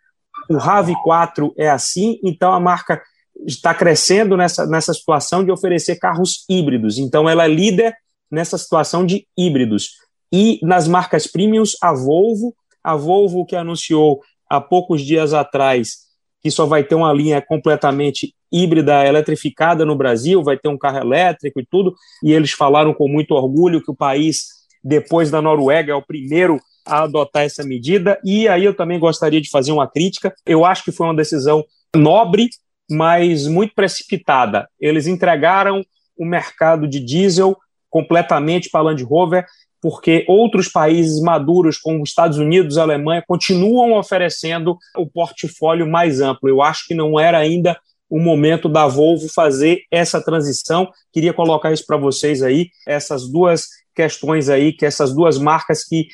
o 0.50 0.56
RAV4 0.56 1.51
é 1.58 1.70
assim, 1.70 2.20
então 2.24 2.53
a 2.53 2.60
marca 2.60 3.01
está 3.46 3.74
crescendo 3.74 4.38
nessa, 4.38 4.65
nessa 4.65 4.94
situação 4.94 5.44
de 5.44 5.51
oferecer 5.51 5.98
carros 5.98 6.46
híbridos. 6.50 6.98
Então 6.98 7.27
ela 7.29 7.46
é 7.46 7.48
líder 7.48 7.96
nessa 8.32 8.58
situação 8.58 9.06
de 9.06 9.27
híbridos. 9.38 9.91
E 10.32 10.60
nas 10.62 10.88
marcas 10.88 11.27
premiums, 11.27 11.75
a 11.82 11.94
Volvo 11.94 12.53
a 12.88 12.96
Volvo 12.96 13.46
que 13.46 13.56
anunciou 13.56 14.22
há 14.50 14.62
poucos 14.62 15.01
dias 15.01 15.34
atrás 15.34 16.08
que 16.41 16.50
só 16.50 16.65
vai 16.65 16.84
ter 16.86 16.96
uma 16.96 17.12
linha 17.12 17.41
completamente 17.41 18.34
híbrida, 18.50 19.06
eletrificada 19.06 19.84
no 19.84 19.98
Brasil, 19.98 20.41
vai 20.41 20.58
ter 20.58 20.70
um 20.70 20.77
carro 20.77 21.00
elétrico 21.00 21.60
e 21.60 21.65
tudo, 21.65 21.94
e 22.24 22.32
eles 22.32 22.51
falaram 22.51 22.94
com 22.94 23.10
muito 23.10 23.32
orgulho 23.32 23.84
que 23.84 23.91
o 23.91 23.96
país, 23.96 24.46
depois 24.82 25.29
da 25.29 25.41
Noruega, 25.41 25.91
é 25.91 25.96
o 25.96 26.01
primeiro 26.01 26.58
a 26.86 27.03
adotar 27.03 27.44
essa 27.44 27.65
medida, 27.65 28.17
e 28.24 28.48
aí 28.48 28.63
eu 28.63 28.74
também 28.74 28.98
gostaria 28.98 29.41
de 29.41 29.50
fazer 29.50 29.74
uma 29.74 29.89
crítica, 29.89 30.34
eu 30.46 30.63
acho 30.63 30.86
que 30.86 30.91
foi 30.94 31.08
uma 31.08 31.15
decisão 31.15 31.65
nobre, 31.94 32.48
mas 32.89 33.48
muito 33.48 33.74
precipitada. 33.75 34.70
Eles 34.79 35.08
entregaram 35.08 35.84
o 36.17 36.25
mercado 36.25 36.88
de 36.88 37.01
diesel 37.01 37.58
completamente 37.89 38.70
para 38.70 38.79
a 38.79 38.84
Land 38.84 39.03
Rover, 39.03 39.46
porque 39.81 40.25
outros 40.27 40.67
países 40.67 41.22
maduros, 41.22 41.77
como 41.77 42.01
os 42.01 42.10
Estados 42.10 42.38
Unidos, 42.38 42.77
a 42.77 42.84
Alemanha, 42.84 43.24
continuam 43.27 43.98
oferecendo 43.98 44.77
o 44.96 45.07
portfólio 45.07 45.88
mais 45.88 46.22
amplo. 46.22 46.50
Eu 46.50 46.62
acho 46.62 46.86
que 46.88 46.96
não 46.96 47.19
era 47.19 47.38
ainda 47.38 47.77
o 48.10 48.19
momento 48.19 48.69
da 48.69 48.88
Volvo 48.88 49.27
fazer 49.29 49.81
essa 49.91 50.22
transição. 50.22 50.89
Queria 51.12 51.34
colocar 51.34 51.72
isso 51.72 51.86
para 51.86 51.98
vocês 51.98 52.41
aí, 52.41 52.69
essas 52.88 53.29
duas 53.29 53.67
questões 53.96 54.50
aí, 54.50 54.74
que 54.74 54.86
essas 54.86 55.13
duas 55.13 55.38
marcas 55.38 55.84
que, 55.84 56.07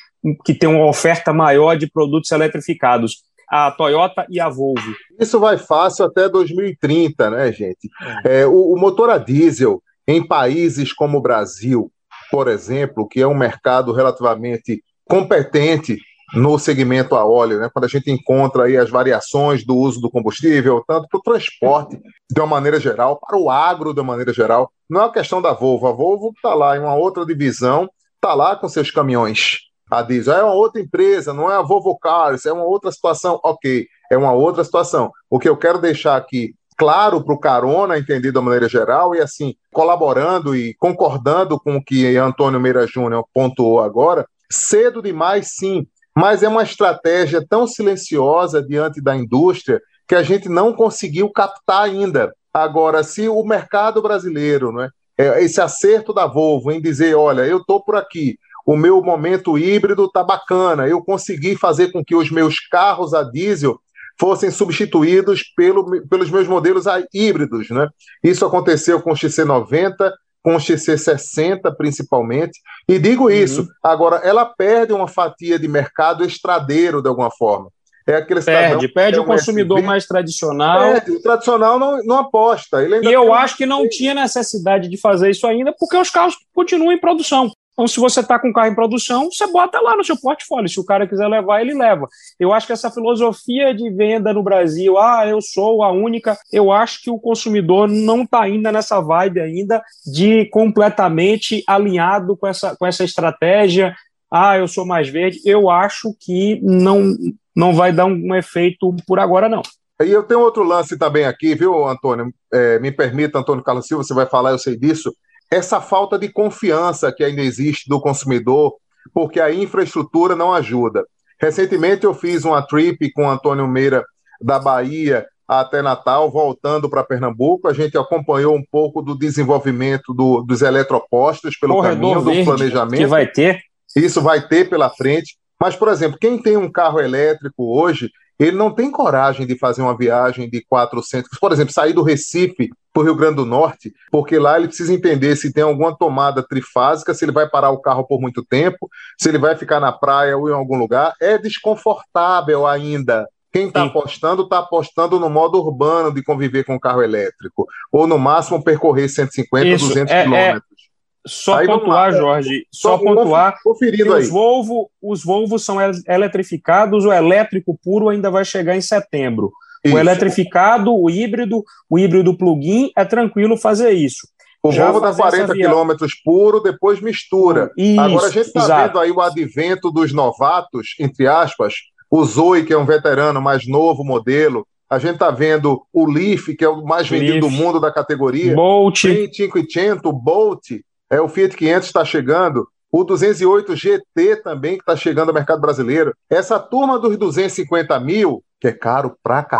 que 0.44 0.54
têm 0.54 0.68
uma 0.68 0.86
oferta 0.86 1.32
maior 1.32 1.76
de 1.76 1.90
produtos 1.90 2.32
eletrificados, 2.32 3.22
a 3.48 3.70
Toyota 3.70 4.26
e 4.30 4.40
a 4.40 4.48
Volvo. 4.48 4.94
Isso 5.20 5.38
vai 5.38 5.58
fácil 5.58 6.06
até 6.06 6.28
2030, 6.28 7.30
né, 7.30 7.52
gente? 7.52 7.88
É, 8.24 8.46
o, 8.46 8.72
o 8.72 8.78
motor 8.78 9.10
a 9.10 9.18
diesel 9.18 9.82
em 10.08 10.26
países 10.26 10.92
como 10.92 11.18
o 11.18 11.22
Brasil, 11.22 11.90
por 12.30 12.48
exemplo, 12.48 13.08
que 13.08 13.20
é 13.20 13.26
um 13.26 13.34
mercado 13.34 13.92
relativamente 13.92 14.82
competente 15.08 15.98
no 16.34 16.58
segmento 16.58 17.14
a 17.14 17.24
óleo, 17.24 17.60
né? 17.60 17.70
quando 17.72 17.84
a 17.84 17.88
gente 17.88 18.10
encontra 18.10 18.64
aí 18.64 18.76
as 18.76 18.90
variações 18.90 19.64
do 19.64 19.76
uso 19.76 20.00
do 20.00 20.10
combustível, 20.10 20.82
tanto 20.86 21.06
para 21.08 21.18
o 21.18 21.22
transporte 21.22 22.00
de 22.30 22.40
uma 22.40 22.46
maneira 22.46 22.80
geral, 22.80 23.20
para 23.20 23.38
o 23.38 23.50
agro 23.50 23.94
de 23.94 24.00
uma 24.00 24.12
maneira 24.12 24.32
geral. 24.32 24.70
Não 24.88 25.02
é 25.02 25.04
uma 25.04 25.12
questão 25.12 25.40
da 25.40 25.52
Volvo. 25.52 25.86
A 25.86 25.92
Volvo 25.92 26.32
está 26.34 26.54
lá 26.54 26.76
em 26.76 26.80
uma 26.80 26.94
outra 26.94 27.24
divisão, 27.24 27.88
está 28.14 28.34
lá 28.34 28.56
com 28.56 28.68
seus 28.68 28.90
caminhões 28.90 29.58
a 29.90 30.02
diesel. 30.02 30.34
É 30.34 30.42
uma 30.42 30.54
outra 30.54 30.80
empresa, 30.80 31.32
não 31.32 31.50
é 31.50 31.56
a 31.56 31.62
Volvo 31.62 31.96
Cars, 31.98 32.46
é 32.46 32.52
uma 32.52 32.64
outra 32.64 32.90
situação. 32.90 33.38
Ok, 33.44 33.86
é 34.10 34.16
uma 34.16 34.32
outra 34.32 34.64
situação. 34.64 35.12
O 35.30 35.38
que 35.38 35.48
eu 35.48 35.56
quero 35.56 35.78
deixar 35.78 36.16
aqui 36.16 36.54
claro 36.76 37.24
para 37.24 37.34
o 37.34 37.38
Carona, 37.38 37.98
entender 37.98 38.32
da 38.32 38.40
maneira 38.40 38.68
geral, 38.68 39.14
e 39.14 39.20
assim, 39.20 39.54
colaborando 39.72 40.56
e 40.56 40.74
concordando 40.74 41.58
com 41.58 41.76
o 41.76 41.84
que 41.84 42.16
Antônio 42.16 42.60
Meira 42.60 42.86
Júnior 42.86 43.24
pontuou 43.32 43.80
agora, 43.80 44.26
cedo 44.50 45.02
demais, 45.02 45.52
sim, 45.56 45.86
mas 46.16 46.42
é 46.42 46.48
uma 46.48 46.62
estratégia 46.62 47.44
tão 47.46 47.66
silenciosa 47.66 48.62
diante 48.62 49.02
da 49.02 49.16
indústria 49.16 49.80
que 50.06 50.14
a 50.14 50.22
gente 50.22 50.48
não 50.48 50.72
conseguiu 50.72 51.30
captar 51.30 51.82
ainda. 51.84 52.32
Agora, 52.52 53.02
se 53.02 53.28
o 53.28 53.42
mercado 53.42 54.00
brasileiro, 54.00 54.70
né, 54.72 54.88
esse 55.18 55.60
acerto 55.60 56.12
da 56.12 56.26
Volvo 56.26 56.70
em 56.70 56.80
dizer, 56.80 57.14
olha, 57.16 57.42
eu 57.42 57.58
estou 57.58 57.82
por 57.82 57.96
aqui, 57.96 58.36
o 58.66 58.76
meu 58.76 59.02
momento 59.02 59.58
híbrido 59.58 60.04
está 60.04 60.22
bacana, 60.22 60.86
eu 60.86 61.02
consegui 61.02 61.56
fazer 61.56 61.92
com 61.92 62.04
que 62.04 62.14
os 62.14 62.30
meus 62.30 62.60
carros 62.60 63.12
a 63.12 63.22
diesel 63.22 63.78
fossem 64.18 64.50
substituídos 64.50 65.42
pelo, 65.56 66.06
pelos 66.08 66.30
meus 66.30 66.46
modelos 66.46 66.84
híbridos. 67.12 67.70
Né? 67.70 67.88
Isso 68.22 68.44
aconteceu 68.44 69.00
com 69.00 69.12
o 69.12 69.14
XC90, 69.14 70.12
com 70.42 70.56
o 70.56 70.58
XC60 70.58 71.74
principalmente, 71.76 72.60
e 72.88 72.98
digo 72.98 73.24
uhum. 73.24 73.30
isso, 73.30 73.66
agora 73.82 74.16
ela 74.16 74.44
perde 74.44 74.92
uma 74.92 75.08
fatia 75.08 75.58
de 75.58 75.66
mercado 75.66 76.24
estradeiro 76.24 77.00
de 77.00 77.08
alguma 77.08 77.30
forma. 77.30 77.70
É 78.06 78.16
aquele 78.16 78.42
perde, 78.42 78.86
perde 78.88 79.18
o 79.18 79.24
consumidor 79.24 79.78
SB, 79.78 79.86
mais 79.86 80.06
tradicional. 80.06 80.92
Perde, 80.92 81.10
o 81.12 81.22
tradicional 81.22 81.78
não, 81.78 82.04
não 82.04 82.18
aposta. 82.18 82.82
e 82.82 83.10
eu 83.10 83.32
acho 83.32 83.56
que 83.56 83.64
não 83.64 83.88
tinha 83.88 84.12
necessidade 84.12 84.90
de 84.90 85.00
fazer 85.00 85.30
isso 85.30 85.46
ainda, 85.46 85.74
porque 85.78 85.96
os 85.96 86.10
carros 86.10 86.36
continuam 86.52 86.92
em 86.92 87.00
produção. 87.00 87.50
Então, 87.74 87.88
se 87.88 87.98
você 87.98 88.20
está 88.20 88.38
com 88.38 88.52
carro 88.52 88.68
em 88.68 88.74
produção, 88.74 89.28
você 89.30 89.46
bota 89.48 89.80
lá 89.80 89.96
no 89.96 90.04
seu 90.04 90.16
portfólio. 90.16 90.68
Se 90.68 90.78
o 90.78 90.84
cara 90.84 91.08
quiser 91.08 91.26
levar, 91.26 91.60
ele 91.60 91.74
leva. 91.74 92.08
Eu 92.38 92.52
acho 92.52 92.68
que 92.68 92.72
essa 92.72 92.90
filosofia 92.90 93.74
de 93.74 93.90
venda 93.90 94.32
no 94.32 94.44
Brasil, 94.44 94.96
ah, 94.96 95.26
eu 95.26 95.40
sou 95.42 95.82
a 95.82 95.90
única, 95.90 96.38
eu 96.52 96.70
acho 96.70 97.02
que 97.02 97.10
o 97.10 97.18
consumidor 97.18 97.88
não 97.88 98.22
está 98.22 98.42
ainda 98.42 98.70
nessa 98.70 99.00
vibe 99.00 99.40
ainda 99.40 99.82
de 100.06 100.46
completamente 100.50 101.64
alinhado 101.66 102.36
com 102.36 102.46
essa, 102.46 102.76
com 102.76 102.86
essa 102.86 103.02
estratégia. 103.02 103.92
Ah, 104.32 104.56
eu 104.56 104.68
sou 104.68 104.86
mais 104.86 105.08
verde. 105.08 105.40
Eu 105.44 105.68
acho 105.68 106.14
que 106.20 106.60
não, 106.62 107.12
não 107.56 107.74
vai 107.74 107.92
dar 107.92 108.06
um 108.06 108.36
efeito 108.36 108.94
por 109.04 109.18
agora, 109.18 109.48
não. 109.48 109.62
E 110.00 110.10
eu 110.10 110.22
tenho 110.22 110.40
outro 110.40 110.62
lance 110.62 110.96
também 110.96 111.24
aqui, 111.24 111.56
viu, 111.56 111.86
Antônio? 111.86 112.32
É, 112.52 112.78
me 112.78 112.92
permita, 112.92 113.38
Antônio 113.38 113.64
Carlos 113.64 113.86
Silva, 113.86 114.04
você 114.04 114.14
vai 114.14 114.26
falar, 114.26 114.50
eu 114.50 114.58
sei 114.58 114.76
disso 114.76 115.12
essa 115.50 115.80
falta 115.80 116.18
de 116.18 116.28
confiança 116.28 117.12
que 117.12 117.22
ainda 117.22 117.42
existe 117.42 117.88
do 117.88 118.00
consumidor, 118.00 118.74
porque 119.12 119.40
a 119.40 119.52
infraestrutura 119.52 120.34
não 120.34 120.52
ajuda. 120.52 121.04
Recentemente 121.40 122.04
eu 122.04 122.14
fiz 122.14 122.44
uma 122.44 122.62
trip 122.62 123.12
com 123.12 123.26
o 123.26 123.30
Antônio 123.30 123.66
Meira 123.68 124.04
da 124.40 124.58
Bahia 124.58 125.26
até 125.46 125.82
Natal, 125.82 126.30
voltando 126.30 126.88
para 126.88 127.04
Pernambuco. 127.04 127.68
A 127.68 127.72
gente 127.72 127.98
acompanhou 127.98 128.54
um 128.54 128.64
pouco 128.70 129.02
do 129.02 129.16
desenvolvimento 129.16 130.14
do, 130.14 130.42
dos 130.42 130.62
eletropostos 130.62 131.58
pelo 131.58 131.74
Corredor 131.74 132.14
caminho 132.14 132.44
do 132.44 132.44
planejamento. 132.44 133.00
Que 133.00 133.06
vai 133.06 133.26
ter. 133.26 133.60
Isso 133.94 134.20
vai 134.22 134.46
ter 134.46 134.68
pela 134.68 134.90
frente. 134.90 135.36
Mas, 135.60 135.76
por 135.76 135.88
exemplo, 135.88 136.18
quem 136.18 136.40
tem 136.40 136.56
um 136.56 136.70
carro 136.70 137.00
elétrico 137.00 137.78
hoje, 137.78 138.10
ele 138.38 138.56
não 138.56 138.70
tem 138.70 138.90
coragem 138.90 139.46
de 139.46 139.56
fazer 139.56 139.82
uma 139.82 139.96
viagem 139.96 140.48
de 140.48 140.64
400, 140.68 141.38
por 141.38 141.52
exemplo, 141.52 141.72
sair 141.72 141.92
do 141.92 142.02
Recife 142.02 142.70
para 142.94 143.00
o 143.00 143.04
Rio 143.04 143.16
Grande 143.16 143.36
do 143.36 143.44
Norte, 143.44 143.92
porque 144.08 144.38
lá 144.38 144.56
ele 144.56 144.68
precisa 144.68 144.94
entender 144.94 145.34
se 145.34 145.52
tem 145.52 145.64
alguma 145.64 145.94
tomada 145.94 146.46
trifásica, 146.46 147.12
se 147.12 147.24
ele 147.24 147.32
vai 147.32 147.48
parar 147.48 147.70
o 147.70 147.80
carro 147.80 148.06
por 148.06 148.20
muito 148.20 148.44
tempo, 148.44 148.88
se 149.18 149.28
ele 149.28 149.36
vai 149.36 149.56
ficar 149.56 149.80
na 149.80 149.90
praia 149.90 150.38
ou 150.38 150.48
em 150.48 150.52
algum 150.52 150.76
lugar. 150.76 151.12
É 151.20 151.36
desconfortável 151.36 152.64
ainda. 152.64 153.28
Quem 153.52 153.66
está 153.66 153.84
apostando, 153.84 154.44
está 154.44 154.60
apostando 154.60 155.18
no 155.18 155.28
modo 155.28 155.58
urbano 155.58 156.12
de 156.12 156.22
conviver 156.22 156.64
com 156.64 156.76
o 156.76 156.80
carro 156.80 157.02
elétrico, 157.02 157.66
ou 157.92 158.06
no 158.06 158.18
máximo 158.18 158.62
percorrer 158.62 159.08
150, 159.08 159.66
Isso, 159.66 159.88
200 159.88 160.12
é, 160.12 160.20
é 160.20 160.22
quilômetros. 160.22 160.62
É 160.70 161.28
só 161.28 161.54
aí 161.56 161.66
pontuar, 161.66 162.12
Jorge, 162.12 162.66
só, 162.70 162.90
só 162.90 162.98
pontuar 162.98 163.56
que 163.62 164.08
os 164.08 164.28
Volvo, 164.28 164.90
os 165.00 165.24
Volvo 165.24 165.58
são 165.58 165.78
eletrificados, 166.06 167.04
o 167.04 167.12
elétrico 167.12 167.78
puro 167.82 168.08
ainda 168.08 168.30
vai 168.30 168.44
chegar 168.44 168.76
em 168.76 168.80
setembro. 168.80 169.52
Isso. 169.84 169.94
O 169.94 169.98
eletrificado, 169.98 170.94
o 170.94 171.10
híbrido, 171.10 171.62
o 171.90 171.98
híbrido 171.98 172.36
plug-in 172.36 172.90
é 172.96 173.04
tranquilo 173.04 173.56
fazer 173.56 173.92
isso. 173.92 174.26
O 174.62 174.72
Já 174.72 174.90
Volvo 174.90 175.06
dá 175.06 175.14
40 175.14 175.52
km 175.52 176.06
puro, 176.24 176.58
depois 176.58 176.98
mistura. 177.00 177.70
Isso, 177.76 178.00
Agora 178.00 178.26
a 178.28 178.30
gente 178.30 178.46
está 178.46 178.86
vendo 178.86 178.98
aí 178.98 179.10
o 179.10 179.20
advento 179.20 179.90
dos 179.90 180.10
novatos, 180.12 180.94
entre 180.98 181.26
aspas, 181.26 181.74
o 182.10 182.24
Zoe, 182.24 182.64
que 182.64 182.72
é 182.72 182.78
um 182.78 182.86
veterano 182.86 183.42
mais 183.42 183.66
novo 183.66 184.02
modelo, 184.02 184.66
a 184.88 184.98
gente 184.98 185.14
está 185.14 185.30
vendo 185.30 185.82
o 185.92 186.06
Leaf, 186.06 186.54
que 186.56 186.64
é 186.64 186.68
o 186.68 186.82
mais 186.82 187.08
vendido 187.08 187.32
Leaf. 187.32 187.40
do 187.42 187.50
mundo 187.50 187.80
da 187.80 187.92
categoria. 187.92 188.54
Bolt. 188.54 189.02
500, 189.02 190.04
o 190.04 190.12
Bolt, 190.12 190.70
é, 191.10 191.20
o 191.20 191.28
Fiat 191.28 191.56
500 191.56 191.86
está 191.86 192.04
chegando, 192.04 192.66
o 192.90 193.02
208 193.04 193.74
GT 193.74 194.36
também 194.42 194.74
que 194.76 194.82
está 194.82 194.96
chegando 194.96 195.28
ao 195.28 195.34
mercado 195.34 195.60
brasileiro. 195.60 196.14
Essa 196.30 196.58
turma 196.58 196.98
dos 196.98 197.16
250 197.16 197.98
mil, 198.00 198.42
que 198.60 198.68
é 198.68 198.72
caro 198.72 199.16
pra 199.22 199.42
c... 199.42 199.58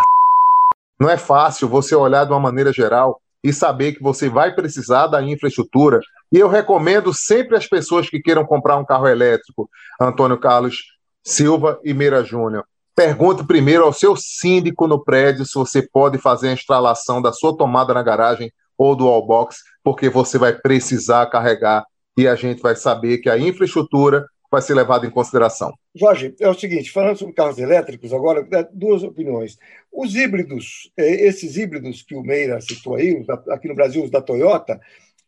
Não 0.99 1.09
é 1.09 1.17
fácil 1.17 1.67
você 1.67 1.95
olhar 1.95 2.25
de 2.25 2.31
uma 2.31 2.39
maneira 2.39 2.71
geral 2.71 3.21
e 3.43 3.53
saber 3.53 3.93
que 3.93 4.01
você 4.01 4.29
vai 4.29 4.55
precisar 4.55 5.07
da 5.07 5.21
infraestrutura. 5.21 5.99
E 6.31 6.39
eu 6.39 6.47
recomendo 6.47 7.13
sempre 7.13 7.55
às 7.55 7.67
pessoas 7.67 8.09
que 8.09 8.19
queiram 8.19 8.45
comprar 8.45 8.77
um 8.77 8.85
carro 8.85 9.07
elétrico, 9.07 9.69
Antônio 9.99 10.39
Carlos 10.39 10.83
Silva 11.23 11.79
e 11.83 11.93
Meira 11.93 12.23
Júnior. 12.23 12.65
Pergunte 12.95 13.43
primeiro 13.43 13.83
ao 13.83 13.91
seu 13.91 14.15
síndico 14.15 14.87
no 14.87 15.03
prédio 15.03 15.45
se 15.45 15.53
você 15.55 15.81
pode 15.81 16.17
fazer 16.17 16.49
a 16.49 16.53
instalação 16.53 17.21
da 17.21 17.33
sua 17.33 17.55
tomada 17.55 17.93
na 17.93 18.01
garagem 18.01 18.51
ou 18.77 18.95
do 18.95 19.05
wallbox, 19.05 19.57
porque 19.83 20.09
você 20.09 20.37
vai 20.37 20.53
precisar 20.53 21.25
carregar 21.25 21.85
e 22.17 22.27
a 22.27 22.35
gente 22.35 22.61
vai 22.61 22.75
saber 22.75 23.17
que 23.17 23.29
a 23.29 23.37
infraestrutura 23.37 24.25
vai 24.49 24.61
ser 24.61 24.73
levada 24.73 25.05
em 25.05 25.09
consideração. 25.09 25.73
Jorge, 25.95 26.35
é 26.41 26.49
o 26.49 26.53
seguinte, 26.53 26.91
falando 26.91 27.17
sobre 27.17 27.33
carros 27.33 27.57
elétricos, 27.57 28.11
agora, 28.11 28.45
é, 28.51 28.67
duas 28.73 29.01
opiniões. 29.01 29.57
Os 29.89 30.13
híbridos, 30.13 30.91
é, 30.97 31.25
esses 31.25 31.55
híbridos 31.55 32.01
que 32.01 32.13
o 32.13 32.21
Meira 32.21 32.59
citou 32.59 32.95
aí, 32.95 33.25
aqui 33.49 33.69
no 33.69 33.75
Brasil, 33.75 34.03
os 34.03 34.11
da 34.11 34.21
Toyota, 34.21 34.77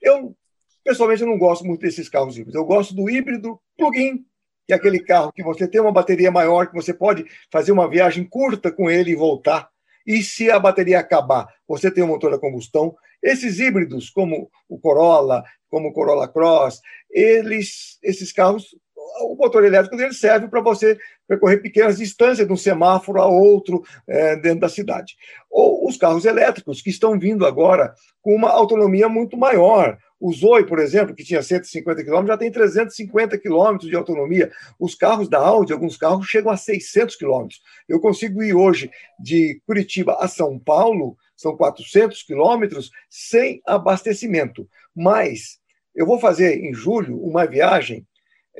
eu, 0.01 0.35
pessoalmente, 0.83 1.21
eu 1.21 1.27
não 1.27 1.37
gosto 1.37 1.63
muito 1.65 1.79
desses 1.79 2.09
carros 2.09 2.35
híbridos. 2.37 2.55
Eu 2.55 2.65
gosto 2.65 2.93
do 2.93 3.09
híbrido 3.09 3.57
plug-in, 3.77 4.25
que 4.67 4.73
é 4.73 4.75
aquele 4.75 4.99
carro 4.99 5.31
que 5.31 5.41
você 5.41 5.65
tem 5.65 5.79
uma 5.79 5.91
bateria 5.93 6.29
maior, 6.29 6.67
que 6.67 6.75
você 6.75 6.93
pode 6.93 7.25
fazer 7.49 7.71
uma 7.71 7.89
viagem 7.89 8.25
curta 8.25 8.69
com 8.69 8.89
ele 8.89 9.11
e 9.11 9.15
voltar. 9.15 9.69
E 10.05 10.21
se 10.21 10.51
a 10.51 10.59
bateria 10.59 10.99
acabar, 10.99 11.47
você 11.65 11.89
tem 11.89 12.03
um 12.03 12.07
motor 12.07 12.33
a 12.33 12.39
combustão. 12.39 12.93
Esses 13.23 13.59
híbridos, 13.59 14.09
como 14.09 14.51
o 14.67 14.77
Corolla, 14.77 15.45
como 15.69 15.89
o 15.89 15.93
Corolla 15.93 16.27
Cross, 16.27 16.81
eles, 17.09 17.97
esses 18.03 18.33
carros, 18.33 18.75
o 19.21 19.35
motor 19.35 19.63
elétrico 19.63 19.97
dele 19.97 20.13
serve 20.13 20.47
para 20.47 20.61
você 20.61 20.97
percorrer 21.27 21.61
pequenas 21.61 21.97
distâncias 21.97 22.47
de 22.47 22.53
um 22.53 22.57
semáforo 22.57 23.21
a 23.21 23.25
outro 23.25 23.83
é, 24.07 24.35
dentro 24.35 24.61
da 24.61 24.69
cidade. 24.69 25.15
Ou 25.49 25.87
os 25.87 25.97
carros 25.97 26.25
elétricos, 26.25 26.81
que 26.81 26.89
estão 26.89 27.17
vindo 27.19 27.45
agora 27.45 27.93
com 28.21 28.35
uma 28.35 28.49
autonomia 28.49 29.09
muito 29.09 29.37
maior. 29.37 29.97
O 30.19 30.33
Zoe, 30.33 30.65
por 30.65 30.79
exemplo, 30.79 31.13
que 31.13 31.23
tinha 31.23 31.43
150 31.43 32.03
km, 32.03 32.25
já 32.25 32.37
tem 32.37 32.51
350 32.51 33.37
km 33.37 33.77
de 33.77 33.95
autonomia. 33.95 34.51
Os 34.79 34.95
carros 34.95 35.29
da 35.29 35.39
Audi, 35.39 35.73
alguns 35.73 35.95
carros, 35.95 36.27
chegam 36.27 36.51
a 36.51 36.57
600 36.57 37.15
km. 37.15 37.47
Eu 37.87 37.99
consigo 37.99 38.41
ir 38.41 38.53
hoje 38.53 38.89
de 39.19 39.61
Curitiba 39.65 40.17
a 40.19 40.27
São 40.27 40.57
Paulo, 40.57 41.15
são 41.35 41.55
400 41.55 42.23
quilômetros, 42.23 42.89
sem 43.09 43.61
abastecimento. 43.65 44.67
Mas 44.95 45.59
eu 45.95 46.05
vou 46.05 46.19
fazer 46.19 46.57
em 46.59 46.73
julho 46.73 47.19
uma 47.23 47.45
viagem 47.45 48.05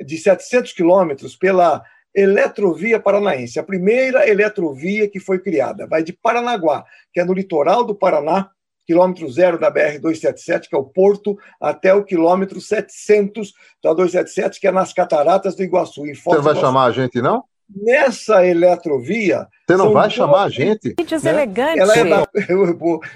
de 0.04 0.18
700 0.18 0.72
quilômetros 0.72 1.36
pela 1.36 1.82
Eletrovia 2.14 2.98
Paranaense, 2.98 3.58
a 3.58 3.62
primeira 3.62 4.28
eletrovia 4.28 5.08
que 5.08 5.20
foi 5.20 5.38
criada. 5.38 5.86
Vai 5.86 6.02
de 6.02 6.12
Paranaguá, 6.12 6.84
que 7.12 7.20
é 7.20 7.24
no 7.24 7.32
litoral 7.32 7.84
do 7.84 7.94
Paraná, 7.94 8.50
quilômetro 8.86 9.30
zero 9.30 9.58
da 9.58 9.70
BR-277, 9.70 10.68
que 10.68 10.74
é 10.74 10.78
o 10.78 10.84
Porto, 10.84 11.36
até 11.60 11.92
o 11.92 12.02
quilômetro 12.02 12.60
700 12.60 13.52
da 13.84 13.92
277, 13.92 14.58
que 14.58 14.66
é 14.66 14.72
nas 14.72 14.94
Cataratas 14.94 15.54
do 15.54 15.62
Iguaçu. 15.62 16.06
Em 16.06 16.14
Você 16.14 16.40
vai 16.40 16.56
chamar 16.56 16.86
a 16.86 16.90
gente, 16.90 17.20
não? 17.20 17.44
Nessa 17.68 18.46
eletrovia. 18.46 19.46
Você 19.66 19.76
não 19.76 19.92
vai 19.92 20.08
chamar 20.08 20.44
a 20.44 20.48
gente? 20.48 20.94
Vídeos 20.98 21.22
né? 21.22 21.30
elegantes. 21.30 21.78
Ela 21.78 21.98
é 21.98 22.04
da, 22.04 22.28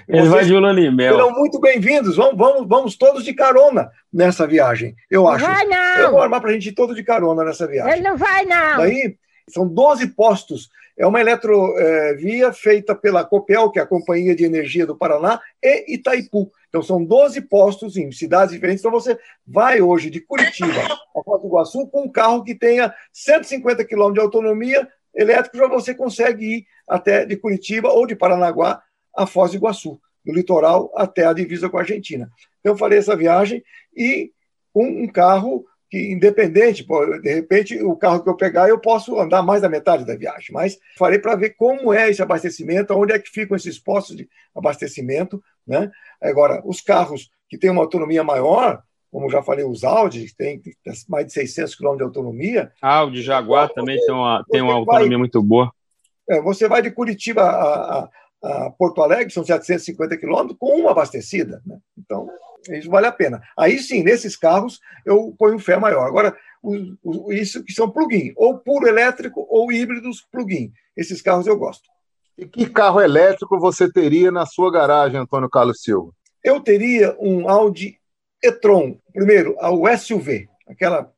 Ele 0.07 0.29
vai 0.29 0.45
de 0.45 0.53
Ulanimel. 0.53 1.15
Serão 1.15 1.31
muito 1.31 1.59
bem-vindos. 1.59 2.15
Vamos, 2.15 2.37
vamos, 2.37 2.67
vamos 2.67 2.95
todos 2.95 3.23
de 3.23 3.33
carona 3.33 3.89
nessa 4.13 4.45
viagem, 4.45 4.95
eu 5.09 5.27
acho. 5.27 5.43
Não 5.43 5.53
vai, 5.53 5.65
não. 5.65 6.01
Eu 6.01 6.11
vou 6.11 6.21
armar 6.21 6.39
para 6.39 6.51
a 6.51 6.53
gente 6.53 6.69
ir 6.69 6.73
todo 6.73 6.93
de 6.93 7.03
carona 7.03 7.43
nessa 7.43 7.65
viagem. 7.65 7.93
Ele 7.93 8.03
não 8.03 8.15
vai, 8.15 8.45
não. 8.45 8.77
Daí, 8.77 9.17
são 9.49 9.67
12 9.67 10.07
postos 10.09 10.69
é 10.97 11.07
uma 11.07 11.19
eletrovia 11.19 12.53
feita 12.53 12.93
pela 12.93 13.25
Copel, 13.25 13.71
que 13.71 13.79
é 13.79 13.81
a 13.81 13.87
Companhia 13.87 14.35
de 14.35 14.45
Energia 14.45 14.85
do 14.85 14.95
Paraná, 14.95 15.39
e 15.61 15.95
Itaipu. 15.95 16.51
Então, 16.73 16.81
são 16.81 17.05
12 17.05 17.39
postos 17.41 17.95
em 17.97 18.11
cidades 18.11 18.51
diferentes. 18.51 18.81
Então, 18.81 18.89
você 18.89 19.15
vai 19.45 19.79
hoje 19.79 20.09
de 20.09 20.19
Curitiba 20.19 20.81
a 21.15 21.23
Foz 21.23 21.39
do 21.39 21.47
Iguaçu 21.47 21.87
com 21.87 22.05
um 22.05 22.11
carro 22.11 22.43
que 22.43 22.55
tenha 22.55 22.91
150 23.11 23.85
km 23.85 24.11
de 24.11 24.19
autonomia 24.19 24.87
elétrico, 25.13 25.55
já 25.55 25.67
você 25.67 25.93
consegue 25.93 26.45
ir 26.45 26.65
até 26.87 27.27
de 27.27 27.37
Curitiba 27.37 27.89
ou 27.89 28.07
de 28.07 28.15
Paranaguá 28.15 28.81
a 29.15 29.27
Foz 29.27 29.51
do 29.51 29.57
Iguaçu, 29.57 30.01
do 30.25 30.33
litoral 30.33 30.91
até 30.95 31.27
a 31.27 31.33
divisa 31.33 31.69
com 31.69 31.77
a 31.77 31.81
Argentina. 31.81 32.27
Então, 32.59 32.73
eu 32.73 32.77
farei 32.77 32.97
essa 32.97 33.15
viagem 33.15 33.63
e 33.95 34.31
com 34.73 34.87
um 34.87 35.07
carro 35.07 35.63
que 35.93 36.11
independente, 36.11 36.83
pô, 36.83 37.05
de 37.19 37.31
repente 37.31 37.79
o 37.83 37.95
carro 37.95 38.23
que 38.23 38.27
eu 38.27 38.35
pegar 38.35 38.67
eu 38.67 38.79
posso 38.79 39.19
andar 39.19 39.43
mais 39.43 39.61
da 39.61 39.69
metade 39.69 40.03
da 40.03 40.15
viagem, 40.15 40.47
mas 40.51 40.79
farei 40.97 41.19
para 41.19 41.35
ver 41.35 41.51
como 41.51 41.93
é 41.93 42.09
esse 42.09 42.19
abastecimento, 42.19 42.95
onde 42.95 43.13
é 43.13 43.19
que 43.19 43.29
ficam 43.29 43.55
esses 43.55 43.77
postos 43.77 44.15
de 44.15 44.27
abastecimento, 44.55 45.39
né? 45.67 45.91
Agora, 46.19 46.63
os 46.65 46.81
carros 46.81 47.29
que 47.47 47.59
têm 47.59 47.69
uma 47.69 47.83
autonomia 47.83 48.23
maior, 48.23 48.81
como 49.11 49.29
já 49.29 49.43
falei, 49.43 49.63
os 49.63 49.83
Audi, 49.83 50.25
que 50.25 50.35
tem 50.35 50.59
mais 51.07 51.27
de 51.27 51.33
600 51.33 51.75
km 51.75 51.97
de 51.97 52.03
autonomia. 52.03 52.71
Audi, 52.81 53.21
Jaguar 53.21 53.69
também 53.69 54.03
tem 54.03 54.15
uma, 54.15 54.43
tem 54.49 54.61
uma 54.63 54.73
autonomia 54.73 55.09
vai, 55.09 55.17
muito 55.19 55.43
boa. 55.43 55.71
É, 56.27 56.41
você 56.41 56.67
vai 56.67 56.81
de 56.81 56.89
Curitiba 56.89 57.43
a, 57.43 57.99
a, 57.99 58.09
a 58.43 58.69
Porto 58.71 59.01
Alegre, 59.01 59.33
são 59.33 59.43
750 59.43 60.17
quilômetros, 60.17 60.57
com 60.59 60.77
uma 60.77 60.91
abastecida. 60.91 61.61
Né? 61.65 61.77
Então, 61.97 62.27
isso 62.69 62.89
vale 62.89 63.07
a 63.07 63.11
pena. 63.11 63.41
Aí 63.57 63.79
sim, 63.79 64.03
nesses 64.03 64.35
carros, 64.35 64.79
eu 65.05 65.33
ponho 65.37 65.57
fé 65.59 65.77
maior. 65.77 66.07
Agora, 66.07 66.35
isso 67.29 67.63
que 67.63 67.73
são 67.73 67.89
plug-in, 67.89 68.33
ou 68.35 68.57
puro 68.57 68.87
elétrico 68.87 69.45
ou 69.49 69.71
híbridos 69.71 70.25
plug-in. 70.31 70.71
Esses 70.95 71.21
carros 71.21 71.47
eu 71.47 71.57
gosto. 71.57 71.89
E 72.37 72.45
que 72.45 72.69
carro 72.69 72.99
elétrico 72.99 73.59
você 73.59 73.91
teria 73.91 74.31
na 74.31 74.45
sua 74.45 74.71
garagem, 74.71 75.19
Antônio 75.19 75.49
Carlos 75.49 75.81
Silva? 75.81 76.11
Eu 76.43 76.59
teria 76.59 77.15
um 77.19 77.47
Audi 77.47 77.97
e-tron, 78.43 78.97
primeiro, 79.13 79.55
o 79.57 79.97
SUV, 79.97 80.49
aquela 80.67 81.09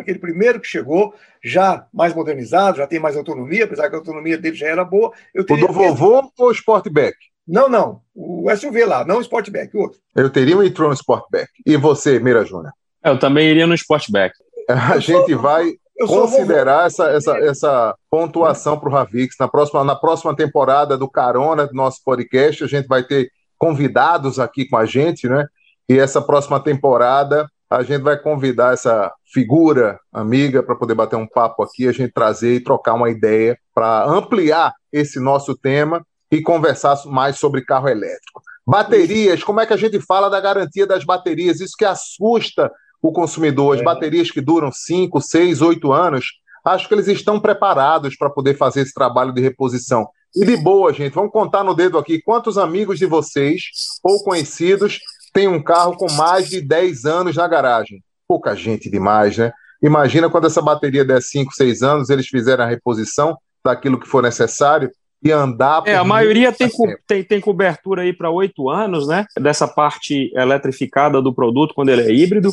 aquele 0.00 0.18
primeiro 0.18 0.60
que 0.60 0.66
chegou, 0.66 1.14
já 1.42 1.86
mais 1.92 2.14
modernizado, 2.14 2.78
já 2.78 2.86
tem 2.86 2.98
mais 2.98 3.16
autonomia, 3.16 3.64
apesar 3.64 3.88
que 3.88 3.96
a 3.96 3.98
autonomia 3.98 4.38
dele 4.38 4.56
já 4.56 4.68
era 4.68 4.84
boa. 4.84 5.12
Eu 5.34 5.44
teria 5.44 5.64
o 5.64 5.68
do 5.68 5.74
vovô 5.74 6.30
ou 6.38 6.48
o 6.48 6.52
Sportback? 6.52 7.16
Não, 7.46 7.68
não. 7.68 8.00
O 8.14 8.48
SUV 8.56 8.84
lá, 8.84 9.04
não 9.04 9.18
o 9.18 9.20
Sportback, 9.20 9.76
o 9.76 9.80
outro. 9.80 10.00
Eu 10.14 10.30
teria 10.30 10.56
um 10.56 10.62
e-tron 10.62 10.92
Sportback. 10.92 11.48
E 11.64 11.76
você, 11.76 12.18
Mira 12.18 12.44
Júnior? 12.44 12.72
Eu 13.04 13.18
também 13.18 13.48
iria 13.48 13.66
no 13.66 13.74
Sportback. 13.74 14.34
A 14.68 14.98
gente 14.98 15.34
vai 15.34 15.74
considerar 16.04 16.86
essa, 16.86 17.08
essa, 17.10 17.38
essa 17.38 17.94
pontuação 18.10 18.78
para 18.78 18.88
o 18.88 18.92
Ravix. 18.92 19.36
Na 19.38 19.46
próxima, 19.46 19.84
na 19.84 19.94
próxima 19.94 20.34
temporada 20.34 20.98
do 20.98 21.08
Carona, 21.08 21.66
do 21.66 21.74
nosso 21.74 22.02
podcast, 22.04 22.64
a 22.64 22.66
gente 22.66 22.86
vai 22.86 23.04
ter 23.04 23.30
convidados 23.56 24.38
aqui 24.38 24.68
com 24.68 24.76
a 24.76 24.84
gente, 24.84 25.28
né? 25.28 25.46
E 25.88 25.98
essa 25.98 26.20
próxima 26.20 26.58
temporada 26.58 27.48
a 27.70 27.82
gente 27.82 28.02
vai 28.02 28.16
convidar 28.18 28.74
essa 28.74 29.12
figura 29.32 29.98
amiga 30.12 30.62
para 30.62 30.76
poder 30.76 30.94
bater 30.94 31.16
um 31.16 31.26
papo 31.26 31.62
aqui, 31.62 31.88
a 31.88 31.92
gente 31.92 32.12
trazer 32.12 32.54
e 32.54 32.62
trocar 32.62 32.94
uma 32.94 33.10
ideia 33.10 33.58
para 33.74 34.04
ampliar 34.04 34.72
esse 34.92 35.18
nosso 35.18 35.56
tema 35.56 36.04
e 36.30 36.40
conversar 36.40 36.96
mais 37.06 37.38
sobre 37.38 37.64
carro 37.64 37.88
elétrico. 37.88 38.40
Baterias, 38.66 39.44
como 39.44 39.60
é 39.60 39.66
que 39.66 39.72
a 39.72 39.76
gente 39.76 40.00
fala 40.00 40.28
da 40.28 40.40
garantia 40.40 40.86
das 40.86 41.04
baterias? 41.04 41.60
Isso 41.60 41.76
que 41.76 41.84
assusta 41.84 42.70
o 43.00 43.12
consumidor. 43.12 43.74
As 43.74 43.80
é. 43.80 43.84
baterias 43.84 44.30
que 44.30 44.40
duram 44.40 44.72
5, 44.72 45.20
6, 45.20 45.62
8 45.62 45.92
anos, 45.92 46.26
acho 46.64 46.88
que 46.88 46.94
eles 46.94 47.06
estão 47.08 47.38
preparados 47.38 48.16
para 48.16 48.30
poder 48.30 48.56
fazer 48.56 48.80
esse 48.80 48.92
trabalho 48.94 49.32
de 49.32 49.40
reposição. 49.40 50.08
E 50.34 50.44
de 50.44 50.56
boa, 50.56 50.92
gente, 50.92 51.14
vamos 51.14 51.32
contar 51.32 51.64
no 51.64 51.74
dedo 51.74 51.96
aqui 51.96 52.20
quantos 52.20 52.58
amigos 52.58 52.98
de 52.98 53.06
vocês 53.06 53.62
ou 54.02 54.22
conhecidos 54.22 55.00
têm 55.36 55.46
um 55.46 55.62
carro 55.62 55.94
com 55.94 56.10
mais 56.12 56.48
de 56.48 56.62
10 56.62 57.04
anos 57.04 57.36
na 57.36 57.46
garagem. 57.46 58.02
Pouca 58.26 58.56
gente 58.56 58.88
demais, 58.88 59.36
né? 59.36 59.52
Imagina 59.82 60.30
quando 60.30 60.46
essa 60.46 60.62
bateria 60.62 61.04
der 61.04 61.20
5, 61.20 61.52
6 61.52 61.82
anos, 61.82 62.08
eles 62.08 62.26
fizeram 62.26 62.64
a 62.64 62.66
reposição 62.66 63.36
daquilo 63.62 64.00
que 64.00 64.08
for 64.08 64.22
necessário 64.22 64.90
e 65.22 65.30
andar. 65.30 65.82
É, 65.84 65.94
a 65.94 66.04
maioria 66.04 66.52
tem, 66.52 66.70
co 66.70 66.86
tem, 67.06 67.22
tem 67.22 67.38
cobertura 67.38 68.00
aí 68.00 68.14
para 68.14 68.30
oito 68.30 68.70
anos, 68.70 69.06
né? 69.06 69.26
Dessa 69.38 69.68
parte 69.68 70.32
eletrificada 70.34 71.20
do 71.20 71.34
produto 71.34 71.74
quando 71.74 71.90
ele 71.90 72.02
é 72.02 72.10
híbrido, 72.10 72.50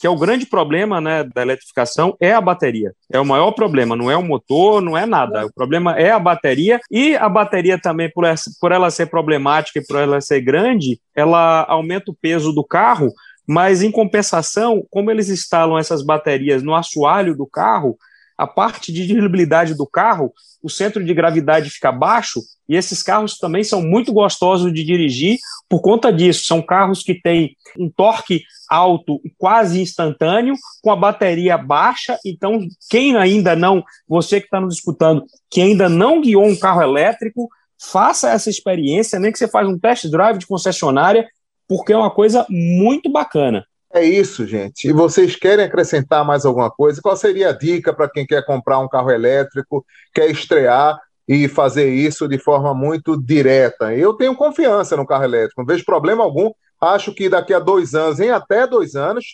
que 0.00 0.06
é 0.06 0.10
o 0.10 0.16
grande 0.16 0.46
problema 0.46 0.98
né, 0.98 1.22
da 1.22 1.42
eletrificação 1.42 2.16
é 2.18 2.32
a 2.32 2.40
bateria. 2.40 2.94
É 3.12 3.20
o 3.20 3.24
maior 3.24 3.52
problema, 3.52 3.94
não 3.94 4.10
é 4.10 4.16
o 4.16 4.22
motor, 4.22 4.80
não 4.80 4.96
é 4.96 5.04
nada. 5.04 5.44
O 5.44 5.52
problema 5.52 5.94
é 6.00 6.10
a 6.10 6.18
bateria 6.18 6.80
e 6.90 7.14
a 7.14 7.28
bateria 7.28 7.78
também, 7.78 8.10
por, 8.10 8.24
essa, 8.24 8.50
por 8.58 8.72
ela 8.72 8.90
ser 8.90 9.06
problemática 9.10 9.78
e 9.78 9.86
por 9.86 9.98
ela 9.98 10.18
ser 10.22 10.40
grande, 10.40 10.98
ela 11.14 11.66
aumenta 11.68 12.10
o 12.10 12.16
peso 12.18 12.50
do 12.50 12.64
carro, 12.64 13.12
mas 13.46 13.82
em 13.82 13.90
compensação, 13.90 14.82
como 14.88 15.10
eles 15.10 15.28
instalam 15.28 15.78
essas 15.78 16.02
baterias 16.02 16.62
no 16.62 16.74
assoalho 16.74 17.36
do 17.36 17.46
carro, 17.46 17.98
a 18.40 18.46
parte 18.46 18.90
de 18.90 19.06
dirigibilidade 19.06 19.74
do 19.74 19.86
carro, 19.86 20.32
o 20.62 20.70
centro 20.70 21.04
de 21.04 21.12
gravidade 21.12 21.68
fica 21.68 21.92
baixo 21.92 22.40
e 22.66 22.74
esses 22.74 23.02
carros 23.02 23.36
também 23.36 23.62
são 23.62 23.82
muito 23.82 24.12
gostosos 24.14 24.72
de 24.72 24.82
dirigir 24.82 25.38
por 25.68 25.82
conta 25.82 26.10
disso. 26.10 26.46
São 26.46 26.62
carros 26.62 27.02
que 27.02 27.20
têm 27.20 27.54
um 27.78 27.90
torque 27.90 28.42
alto 28.68 29.20
e 29.24 29.30
quase 29.36 29.82
instantâneo, 29.82 30.54
com 30.82 30.90
a 30.90 30.96
bateria 30.96 31.58
baixa. 31.58 32.18
Então, 32.24 32.66
quem 32.88 33.14
ainda 33.14 33.54
não, 33.54 33.84
você 34.08 34.40
que 34.40 34.46
está 34.46 34.58
nos 34.58 34.76
escutando, 34.76 35.24
que 35.50 35.60
ainda 35.60 35.88
não 35.88 36.22
guiou 36.22 36.46
um 36.46 36.56
carro 36.56 36.80
elétrico, 36.80 37.46
faça 37.78 38.30
essa 38.30 38.48
experiência, 38.48 39.18
nem 39.18 39.32
que 39.32 39.38
você 39.38 39.48
faça 39.48 39.68
um 39.68 39.78
test 39.78 40.06
drive 40.08 40.38
de 40.38 40.46
concessionária, 40.46 41.28
porque 41.68 41.92
é 41.92 41.96
uma 41.96 42.10
coisa 42.10 42.46
muito 42.48 43.10
bacana. 43.10 43.66
É 43.92 44.04
isso, 44.04 44.46
gente. 44.46 44.88
E 44.88 44.92
vocês 44.92 45.34
querem 45.34 45.64
acrescentar 45.64 46.24
mais 46.24 46.44
alguma 46.44 46.70
coisa? 46.70 47.02
Qual 47.02 47.16
seria 47.16 47.50
a 47.50 47.52
dica 47.52 47.92
para 47.92 48.08
quem 48.08 48.24
quer 48.24 48.44
comprar 48.44 48.78
um 48.78 48.88
carro 48.88 49.10
elétrico, 49.10 49.84
quer 50.14 50.30
estrear 50.30 50.96
e 51.26 51.48
fazer 51.48 51.92
isso 51.92 52.28
de 52.28 52.38
forma 52.38 52.72
muito 52.72 53.20
direta? 53.20 53.92
Eu 53.92 54.14
tenho 54.14 54.36
confiança 54.36 54.96
no 54.96 55.06
carro 55.06 55.24
elétrico, 55.24 55.60
não 55.60 55.66
vejo 55.66 55.84
problema 55.84 56.22
algum. 56.22 56.52
Acho 56.80 57.12
que 57.12 57.28
daqui 57.28 57.52
a 57.52 57.58
dois 57.58 57.94
anos, 57.94 58.20
em 58.20 58.30
até 58.30 58.66
dois 58.66 58.94
anos, 58.94 59.24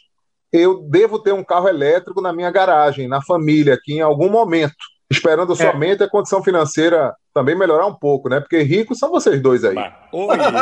eu 0.51 0.83
devo 0.88 1.19
ter 1.19 1.33
um 1.33 1.45
carro 1.45 1.69
elétrico 1.69 2.23
na 2.23 2.33
minha 2.33 2.51
garagem, 2.51 3.07
na 3.07 3.21
família, 3.21 3.75
aqui 3.75 3.95
em 3.95 4.01
algum 4.01 4.31
momento. 4.31 4.75
Esperando 5.11 5.53
é. 5.53 5.57
somente 5.57 6.03
a 6.03 6.09
condição 6.09 6.42
financeira 6.42 7.14
também 7.33 7.55
melhorar 7.55 7.87
um 7.87 7.95
pouco, 7.95 8.29
né? 8.29 8.40
Porque 8.40 8.62
ricos 8.62 8.99
são 8.99 9.11
vocês 9.11 9.40
dois 9.40 9.64
aí. 9.64 9.77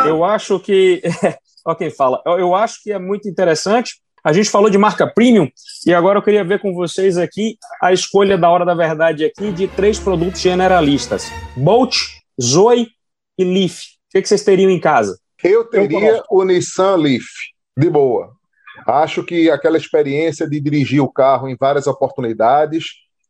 Eu 0.07 0.25
acho 0.25 0.59
que 0.59 1.01
Olha 1.65 1.77
quem 1.77 1.91
fala. 1.91 2.23
Eu, 2.27 2.39
eu 2.39 2.55
acho 2.55 2.83
que 2.83 2.93
é 2.93 2.99
muito 2.99 3.29
interessante. 3.29 3.95
A 4.23 4.33
gente 4.33 4.51
falou 4.51 4.71
de 4.71 4.79
marca 4.79 5.07
premium 5.07 5.49
e 5.87 5.93
agora 5.93 6.19
eu 6.19 6.23
queria 6.23 6.45
ver 6.45 6.61
com 6.61 6.73
vocês 6.73 7.19
aqui 7.19 7.59
a 7.81 7.93
escolha 7.93 8.39
da 8.39 8.51
hora 8.51 8.65
da 8.65 8.75
verdade 8.75 9.25
aqui 9.25 9.53
de 9.53 9.69
três 9.69 9.99
produtos 9.99 10.41
generalistas: 10.41 11.31
Bolt, 11.57 11.97
Zoe 12.41 12.89
e 13.39 13.45
Leaf. 13.45 13.81
O 14.15 14.21
que, 14.21 14.27
vocês 14.27 14.45
teriam 14.45 14.71
em 14.71 14.81
casa? 14.81 15.19
Eu 15.43 15.65
teria 15.65 16.17
eu 16.17 16.23
o 16.31 16.45
Nissan 16.45 16.97
Leaf, 16.97 17.27
de 17.77 17.91
boa. 17.91 18.33
Acho 18.87 19.23
que 19.25 19.51
aquela 19.51 19.77
experiência 19.77 20.49
de 20.49 20.61
dirigir 20.61 21.03
o 21.03 21.13
carro 21.13 21.49
em 21.49 21.57
várias 21.57 21.87
oportunidades 21.87 22.85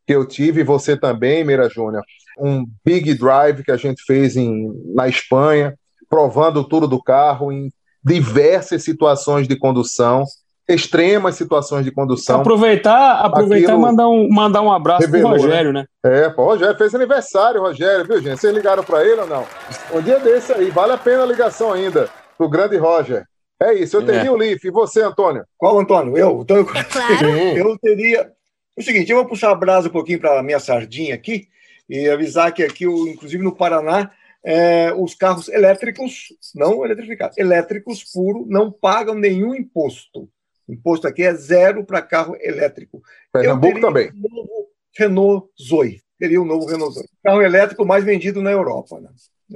que 0.07 0.15
eu 0.15 0.27
tive, 0.27 0.63
você 0.63 0.97
também, 0.97 1.43
Meira 1.43 1.69
Júnior, 1.69 2.05
um 2.39 2.67
big 2.85 3.15
drive 3.15 3.65
que 3.65 3.71
a 3.71 3.77
gente 3.77 4.03
fez 4.05 4.37
em, 4.37 4.71
na 4.95 5.09
Espanha, 5.09 5.75
provando 6.09 6.63
tudo 6.63 6.87
do 6.87 7.03
carro 7.03 7.51
em 7.51 7.71
diversas 8.05 8.83
situações 8.83 9.49
de 9.49 9.57
condução, 9.57 10.25
extremas 10.69 11.37
situações 11.37 11.85
de 11.85 11.91
condução. 11.91 12.41
Aproveitar, 12.41 13.21
aproveitar 13.21 13.73
Aquilo... 13.73 13.79
e 13.79 13.83
mandar 13.83 14.09
um, 14.09 14.29
mandar 14.29 14.63
um 14.63 14.73
abraço 14.73 15.09
para 15.09 15.19
o 15.19 15.23
né? 15.23 15.29
Rogério, 15.29 15.73
né? 15.73 15.87
né? 16.05 16.27
É, 16.27 16.31
pô, 16.31 16.43
o 16.43 16.47
Rogério 16.47 16.77
fez 16.77 16.95
aniversário, 16.95 17.61
Rogério, 17.61 18.07
viu, 18.07 18.21
gente? 18.21 18.41
Vocês 18.41 18.55
ligaram 18.55 18.83
para 18.83 19.05
ele 19.05 19.21
ou 19.21 19.27
não? 19.27 19.47
Um 19.93 20.01
dia 20.01 20.19
desse 20.19 20.53
aí, 20.53 20.71
vale 20.71 20.93
a 20.93 20.99
pena 20.99 21.23
a 21.23 21.27
ligação 21.27 21.73
ainda, 21.73 22.09
pro 22.37 22.49
grande 22.49 22.77
Roger. 22.77 23.25
É 23.63 23.73
isso, 23.75 23.97
eu 23.97 24.05
teria 24.05 24.29
é. 24.29 24.31
o 24.31 24.37
Leaf. 24.37 24.65
E 24.65 24.71
você, 24.71 25.03
Antônio? 25.03 25.45
Qual, 25.57 25.79
Antônio? 25.79 26.17
Eu? 26.17 26.41
Então, 26.43 26.57
eu, 26.57 26.69
é 26.75 26.85
claro. 26.85 27.29
eu 27.57 27.79
teria 27.79 28.31
O 28.77 28.83
seguinte, 28.83 29.11
eu 29.11 29.19
vou 29.19 29.27
puxar 29.27 29.51
a 29.51 29.55
brasa 29.55 29.89
um 29.89 29.93
pouquinho 29.93 30.19
para 30.19 30.39
a 30.39 30.43
minha 30.43 30.59
sardinha 30.59 31.15
aqui 31.15 31.49
e 31.89 32.09
avisar 32.09 32.53
que 32.53 32.63
aqui, 32.63 32.85
inclusive 32.85 33.43
no 33.43 33.55
Paraná, 33.55 34.11
é, 34.45 34.93
os 34.93 35.15
carros 35.15 35.49
elétricos, 35.49 36.29
não 36.55 36.85
eletrificados, 36.85 37.39
elétricos 37.39 38.05
puro, 38.05 38.45
não 38.49 38.71
pagam 38.71 39.15
nenhum 39.15 39.55
imposto. 39.55 40.29
O 40.69 40.73
imposto 40.73 41.09
aqui 41.09 41.23
é 41.23 41.35
zero 41.35 41.85
para 41.85 42.03
carro 42.03 42.37
elétrico. 42.41 43.03
Pernambuco 43.33 43.81
também. 43.81 44.11
Um 44.11 44.29
novo 44.29 44.69
Renault 44.97 45.49
Zoe. 45.61 46.03
Teria 46.19 46.41
o 46.41 46.45
um 46.45 46.47
novo 46.47 46.67
Renault 46.67 46.95
Zoe. 46.95 47.09
Carro 47.23 47.43
elétrico 47.43 47.85
mais 47.85 48.05
vendido 48.05 48.43
na 48.43 48.51
Europa. 48.51 49.01
Né? 49.01 49.09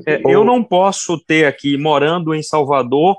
É, 0.07 0.21
eu 0.25 0.45
não 0.45 0.65
posso 0.65 1.19
ter 1.25 1.47
aqui, 1.47 1.77
morando 1.77 2.35
em 2.35 2.43
Salvador, 2.43 3.19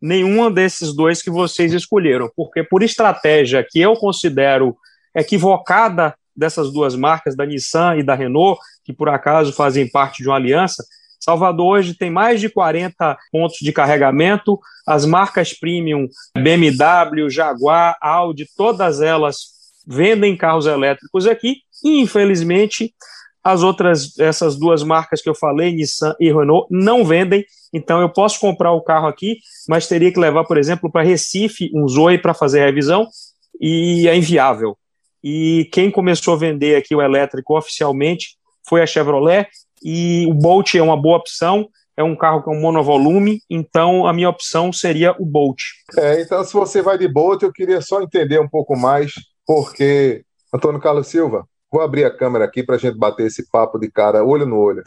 nenhuma 0.00 0.50
desses 0.50 0.94
dois 0.94 1.20
que 1.20 1.30
vocês 1.30 1.72
escolheram, 1.72 2.30
porque 2.36 2.62
por 2.62 2.82
estratégia 2.82 3.66
que 3.68 3.80
eu 3.80 3.94
considero 3.94 4.76
equivocada 5.14 6.14
dessas 6.34 6.72
duas 6.72 6.94
marcas, 6.94 7.36
da 7.36 7.44
Nissan 7.44 7.96
e 7.96 8.02
da 8.04 8.14
Renault, 8.14 8.60
que 8.84 8.92
por 8.92 9.08
acaso 9.08 9.52
fazem 9.52 9.90
parte 9.90 10.22
de 10.22 10.28
uma 10.28 10.36
aliança, 10.36 10.84
Salvador 11.28 11.76
hoje 11.76 11.92
tem 11.92 12.10
mais 12.10 12.40
de 12.40 12.48
40 12.48 13.18
pontos 13.30 13.58
de 13.60 13.70
carregamento, 13.70 14.58
as 14.86 15.04
marcas 15.04 15.52
premium, 15.52 16.08
BMW, 16.34 17.28
Jaguar, 17.28 17.98
Audi, 18.00 18.46
todas 18.56 19.02
elas 19.02 19.36
vendem 19.86 20.34
carros 20.34 20.64
elétricos 20.64 21.26
aqui, 21.26 21.56
e 21.84 22.00
infelizmente 22.00 22.94
as 23.44 23.62
outras, 23.62 24.18
essas 24.18 24.58
duas 24.58 24.82
marcas 24.82 25.20
que 25.20 25.28
eu 25.28 25.34
falei, 25.34 25.70
Nissan 25.70 26.14
e 26.18 26.32
Renault, 26.32 26.66
não 26.70 27.04
vendem, 27.04 27.44
então 27.74 28.00
eu 28.00 28.08
posso 28.08 28.40
comprar 28.40 28.72
o 28.72 28.80
carro 28.80 29.06
aqui, 29.06 29.36
mas 29.68 29.86
teria 29.86 30.10
que 30.10 30.18
levar, 30.18 30.44
por 30.44 30.56
exemplo, 30.56 30.90
para 30.90 31.02
Recife 31.02 31.70
um 31.74 31.86
Zoe 31.86 32.16
para 32.16 32.32
fazer 32.32 32.64
revisão, 32.64 33.06
e 33.60 34.08
é 34.08 34.16
inviável. 34.16 34.78
E 35.22 35.68
quem 35.72 35.90
começou 35.90 36.32
a 36.32 36.38
vender 36.38 36.76
aqui 36.76 36.94
o 36.94 37.02
elétrico 37.02 37.54
oficialmente 37.54 38.38
foi 38.66 38.80
a 38.80 38.86
Chevrolet, 38.86 39.46
e 39.82 40.26
o 40.28 40.34
Bolt 40.34 40.74
é 40.74 40.82
uma 40.82 41.00
boa 41.00 41.18
opção, 41.18 41.68
é 41.96 42.02
um 42.02 42.14
carro 42.14 42.42
com 42.42 42.54
monovolume, 42.54 43.40
então 43.50 44.06
a 44.06 44.12
minha 44.12 44.28
opção 44.28 44.72
seria 44.72 45.14
o 45.18 45.26
Bolt. 45.26 45.60
É, 45.96 46.20
então 46.20 46.44
se 46.44 46.52
você 46.52 46.80
vai 46.80 46.96
de 46.96 47.08
Bolt, 47.08 47.42
eu 47.42 47.52
queria 47.52 47.80
só 47.80 48.00
entender 48.00 48.40
um 48.40 48.48
pouco 48.48 48.76
mais, 48.76 49.12
porque, 49.46 50.22
Antônio 50.54 50.80
Carlos 50.80 51.08
Silva, 51.08 51.44
vou 51.70 51.82
abrir 51.82 52.04
a 52.04 52.16
câmera 52.16 52.44
aqui 52.44 52.62
para 52.62 52.76
a 52.76 52.78
gente 52.78 52.96
bater 52.96 53.26
esse 53.26 53.50
papo 53.50 53.78
de 53.78 53.90
cara, 53.90 54.24
olho 54.24 54.46
no 54.46 54.58
olho. 54.58 54.82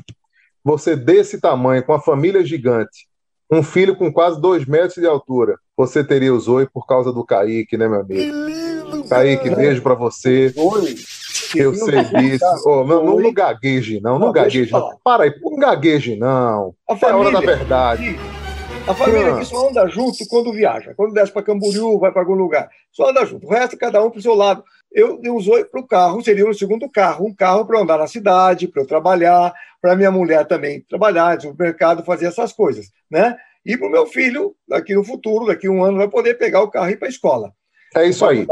Você 0.64 0.96
desse 0.96 1.42
tamanho, 1.42 1.84
com 1.84 1.94
a 1.94 2.00
família 2.00 2.46
gigante, 2.46 3.08
um 3.52 3.62
filho 3.62 3.96
com 3.96 4.14
quase 4.14 4.40
dois 4.40 4.66
metros 4.66 4.96
de 4.96 5.06
altura, 5.06 5.58
você 5.76 6.04
teria 6.04 6.34
o 6.34 6.40
Zoe 6.40 6.70
por 6.70 6.88
causa 6.88 7.12
do 7.12 7.26
Kaique, 7.26 7.78
né, 7.78 7.88
meu 7.90 8.00
amigo? 8.00 8.61
Kaique, 9.08 9.50
beijo 9.50 9.82
para 9.82 9.96
você. 9.96 10.54
Oi. 10.56 10.96
Eu 11.56 11.74
sei 11.76 12.04
disso. 12.04 12.46
Oh, 12.66 12.84
não, 12.84 13.04
não, 13.04 13.20
não 13.20 13.34
gagueje, 13.34 14.00
não. 14.02 14.14
Não, 14.18 14.28
não 14.28 14.32
gagueje. 14.32 14.72
Não. 14.72 14.98
Para 15.04 15.24
aí, 15.24 15.34
não 15.42 15.58
gagueje, 15.58 16.16
não. 16.16 16.74
A 16.90 16.96
família, 16.96 17.08
é 17.08 17.12
a 17.12 17.18
hora 17.18 17.32
da 17.32 17.40
verdade. 17.40 18.20
A 18.88 18.94
família 18.94 19.36
aqui 19.36 19.46
só 19.46 19.70
anda 19.70 19.88
junto 19.88 20.26
quando 20.28 20.52
viaja. 20.52 20.94
Quando 20.96 21.14
desce 21.14 21.32
para 21.32 21.44
Camboriú, 21.44 22.00
vai 22.00 22.12
para 22.12 22.22
algum 22.22 22.34
lugar. 22.34 22.70
Só 22.92 23.10
anda 23.10 23.26
junto. 23.26 23.48
O 23.48 23.50
resto, 23.50 23.78
cada 23.78 24.04
um 24.04 24.10
para 24.10 24.20
o 24.20 24.22
seu 24.22 24.34
lado. 24.34 24.64
Eu, 24.92 25.20
eu 25.24 25.36
usou 25.36 25.64
para 25.66 25.80
o 25.80 25.88
carro, 25.88 26.24
seria 26.24 26.48
um 26.48 26.54
segundo 26.54 26.90
carro. 26.90 27.26
Um 27.26 27.34
carro 27.34 27.66
para 27.66 27.80
andar 27.80 27.98
na 27.98 28.08
cidade, 28.08 28.68
para 28.68 28.82
eu 28.82 28.88
trabalhar, 28.88 29.54
para 29.82 29.96
minha 29.96 30.12
mulher 30.12 30.46
também 30.46 30.82
trabalhar, 30.82 31.38
no 31.44 31.56
mercado, 31.58 32.04
fazer 32.04 32.26
essas 32.26 32.52
coisas. 32.54 32.88
Né? 33.10 33.36
E 33.66 33.78
para 33.78 33.88
o 33.88 33.92
meu 33.92 34.06
filho, 34.08 34.56
daqui 34.68 34.96
no 34.96 35.04
futuro, 35.04 35.46
daqui 35.46 35.70
um 35.70 35.84
ano, 35.84 35.98
vai 35.98 36.08
poder 36.10 36.36
pegar 36.36 36.62
o 36.62 36.70
carro 36.70 36.90
e 36.90 36.94
ir 36.94 36.98
para 36.98 37.08
a 37.08 37.12
escola. 37.12 37.54
É 37.96 38.08
isso 38.08 38.26
aí. 38.26 38.48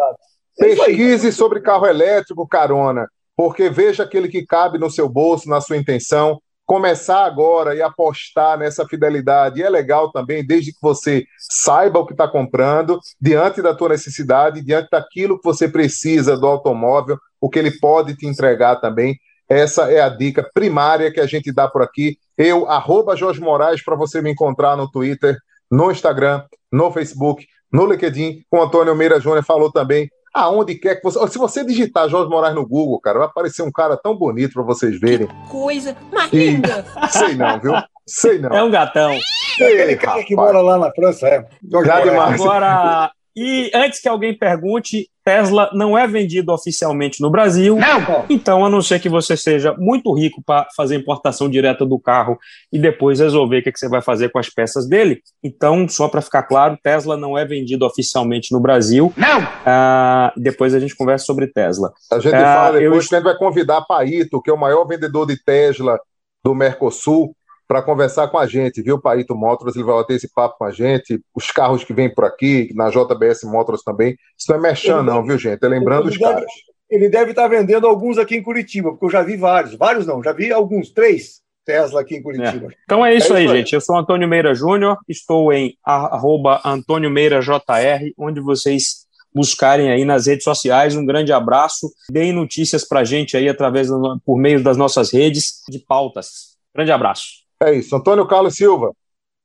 Pesquise 0.59 1.31
sobre 1.31 1.61
carro 1.61 1.85
elétrico, 1.85 2.45
carona, 2.45 3.07
porque 3.35 3.69
veja 3.69 4.03
aquele 4.03 4.27
que 4.27 4.45
cabe 4.45 4.77
no 4.77 4.91
seu 4.91 5.07
bolso, 5.07 5.49
na 5.49 5.61
sua 5.61 5.77
intenção. 5.77 6.41
Começar 6.65 7.25
agora 7.25 7.73
e 7.73 7.81
apostar 7.81 8.59
nessa 8.59 8.85
fidelidade 8.85 9.63
é 9.63 9.69
legal 9.69 10.11
também, 10.11 10.45
desde 10.45 10.71
que 10.71 10.77
você 10.81 11.25
saiba 11.37 11.99
o 11.99 12.05
que 12.05 12.13
está 12.13 12.27
comprando, 12.27 12.99
diante 13.19 13.61
da 13.61 13.73
tua 13.73 13.89
necessidade, 13.89 14.61
diante 14.61 14.89
daquilo 14.91 15.37
que 15.37 15.45
você 15.45 15.67
precisa 15.67 16.37
do 16.37 16.45
automóvel, 16.45 17.17
o 17.41 17.49
que 17.49 17.57
ele 17.57 17.71
pode 17.79 18.15
te 18.15 18.27
entregar 18.27 18.75
também. 18.75 19.17
Essa 19.49 19.91
é 19.91 19.99
a 19.99 20.09
dica 20.09 20.47
primária 20.53 21.11
que 21.11 21.19
a 21.19 21.25
gente 21.25 21.51
dá 21.51 21.67
por 21.67 21.81
aqui. 21.81 22.17
Eu, 22.37 22.69
arroba 22.69 23.15
Jorge 23.15 23.41
Moraes, 23.41 23.83
para 23.83 23.95
você 23.95 24.21
me 24.21 24.29
encontrar 24.29 24.75
no 24.75 24.91
Twitter, 24.91 25.37
no 25.71 25.89
Instagram, 25.89 26.43
no 26.71 26.91
Facebook, 26.91 27.47
no 27.71 27.85
LinkedIn. 27.85 28.43
Com 28.49 28.61
Antônio 28.61 28.95
Meira 28.95 29.19
Júnior 29.19 29.43
falou 29.43 29.71
também 29.71 30.07
aonde 30.33 30.75
quer 30.75 30.95
que 30.95 31.03
você. 31.03 31.27
Se 31.27 31.37
você 31.37 31.63
digitar 31.63 32.09
Jorge 32.09 32.29
Moraes 32.29 32.55
no 32.55 32.67
Google, 32.67 32.99
cara, 32.99 33.19
vai 33.19 33.27
aparecer 33.27 33.61
um 33.61 33.71
cara 33.71 33.97
tão 33.97 34.15
bonito 34.15 34.53
para 34.53 34.63
vocês 34.63 34.99
verem. 34.99 35.27
Que 35.27 35.49
coisa 35.49 35.95
mais 36.11 36.31
linda! 36.33 36.85
Sei 37.09 37.35
não, 37.35 37.59
viu? 37.59 37.73
Sei 38.07 38.39
não. 38.39 38.49
É 38.49 38.63
um 38.63 38.71
gatão. 38.71 39.11
Ei, 39.11 39.81
Aquele 39.81 39.95
cara 39.97 40.23
que 40.23 40.35
mora 40.35 40.61
lá 40.61 40.77
na 40.77 40.91
França, 40.91 41.27
é. 41.27 41.45
Jorge 41.69 41.91
Agora, 41.91 43.11
e 43.41 43.71
antes 43.73 44.01
que 44.01 44.09
alguém 44.09 44.37
pergunte, 44.37 45.09
Tesla 45.23 45.69
não 45.73 45.97
é 45.97 46.05
vendido 46.05 46.51
oficialmente 46.51 47.21
no 47.21 47.29
Brasil. 47.29 47.77
Não. 47.77 48.25
Então, 48.29 48.65
a 48.65 48.69
não 48.69 48.81
ser 48.81 48.99
que 48.99 49.07
você 49.07 49.37
seja 49.37 49.73
muito 49.77 50.13
rico 50.13 50.43
para 50.45 50.67
fazer 50.75 50.97
importação 50.97 51.49
direta 51.49 51.85
do 51.85 51.97
carro 51.97 52.37
e 52.69 52.77
depois 52.77 53.21
resolver 53.21 53.59
o 53.59 53.63
que, 53.63 53.69
é 53.69 53.71
que 53.71 53.79
você 53.79 53.87
vai 53.87 54.01
fazer 54.01 54.27
com 54.27 54.39
as 54.39 54.49
peças 54.49 54.89
dele. 54.89 55.21
Então, 55.41 55.87
só 55.87 56.09
para 56.09 56.19
ficar 56.19 56.43
claro, 56.43 56.77
Tesla 56.83 57.15
não 57.15 57.37
é 57.37 57.45
vendido 57.45 57.85
oficialmente 57.85 58.51
no 58.51 58.59
Brasil. 58.59 59.13
Não. 59.15 59.47
Ah, 59.65 60.33
depois 60.35 60.75
a 60.75 60.79
gente 60.81 60.93
conversa 60.93 61.23
sobre 61.23 61.47
Tesla. 61.47 61.93
A 62.11 62.19
gente 62.19 62.35
ah, 62.35 62.55
fala 62.55 62.79
depois 62.79 63.05
eu... 63.05 63.09
que 63.09 63.15
a 63.15 63.19
gente 63.19 63.25
vai 63.25 63.37
convidar 63.37 63.85
Paito, 63.85 64.41
que 64.41 64.49
é 64.49 64.53
o 64.53 64.59
maior 64.59 64.83
vendedor 64.85 65.25
de 65.25 65.41
Tesla 65.41 65.97
do 66.43 66.53
Mercosul, 66.53 67.33
para 67.69 67.83
conversar 67.83 68.27
com 68.29 68.39
a 68.39 68.47
gente, 68.47 68.81
viu, 68.81 68.99
Paito 68.99 69.35
Motors? 69.35 69.75
Ele 69.75 69.85
vai 69.85 69.97
bater 69.97 70.15
esse 70.15 70.27
papo 70.33 70.57
com 70.57 70.65
a 70.65 70.71
gente, 70.71 71.21
os 71.35 71.51
carros 71.51 71.83
que 71.83 71.93
vêm 71.93 72.11
por 72.11 72.25
aqui, 72.25 72.73
na 72.73 72.89
JBS 72.89 73.43
Motors 73.43 73.83
também. 73.83 74.17
Isso 74.35 74.49
não 74.49 74.57
é 74.57 74.59
mexendo, 74.59 75.03
não, 75.03 75.23
viu, 75.23 75.37
gente? 75.37 75.63
É 75.63 75.67
lembrando 75.67 76.07
os 76.07 76.17
deve, 76.17 76.33
caras. 76.33 76.51
Ele 76.89 77.07
deve 77.07 77.29
estar 77.29 77.43
tá 77.43 77.47
vendendo 77.47 77.85
alguns 77.85 78.17
aqui 78.17 78.35
em 78.35 78.41
Curitiba, 78.41 78.89
porque 78.89 79.05
eu 79.05 79.11
já 79.11 79.21
vi 79.21 79.37
vários. 79.37 79.75
Vários 79.75 80.07
não, 80.07 80.23
já 80.23 80.33
vi 80.33 80.51
alguns, 80.51 80.89
três 80.89 81.41
Tesla 81.63 82.01
aqui 82.01 82.15
em 82.15 82.23
Curitiba. 82.23 82.71
É. 82.71 82.75
Então 82.85 83.05
é 83.05 83.13
isso, 83.13 83.31
é 83.33 83.37
aí, 83.37 83.47
aí, 83.47 83.57
gente. 83.57 83.75
Eu 83.75 83.81
sou 83.81 83.95
Antônio 83.95 84.27
Meira 84.27 84.55
Júnior, 84.55 84.97
estou 85.07 85.53
em 85.53 85.77
arroba 85.85 86.59
Antônio 86.65 87.11
Meira 87.11 87.39
JR, 87.39 88.11
onde 88.17 88.41
vocês 88.41 89.05
buscarem 89.31 89.91
aí 89.91 90.03
nas 90.03 90.25
redes 90.25 90.43
sociais. 90.43 90.95
Um 90.95 91.05
grande 91.05 91.31
abraço. 91.31 91.87
Deem 92.09 92.33
notícias 92.33 92.83
para 92.83 93.01
a 93.01 93.03
gente 93.03 93.37
aí 93.37 93.47
através 93.47 93.89
por 94.25 94.39
meio 94.39 94.63
das 94.63 94.75
nossas 94.75 95.13
redes 95.13 95.61
de 95.69 95.77
pautas. 95.77 96.57
Grande 96.73 96.91
abraço. 96.91 97.48
É 97.61 97.73
isso. 97.73 97.95
Antônio 97.95 98.25
Carlos 98.25 98.55
Silva. 98.55 98.93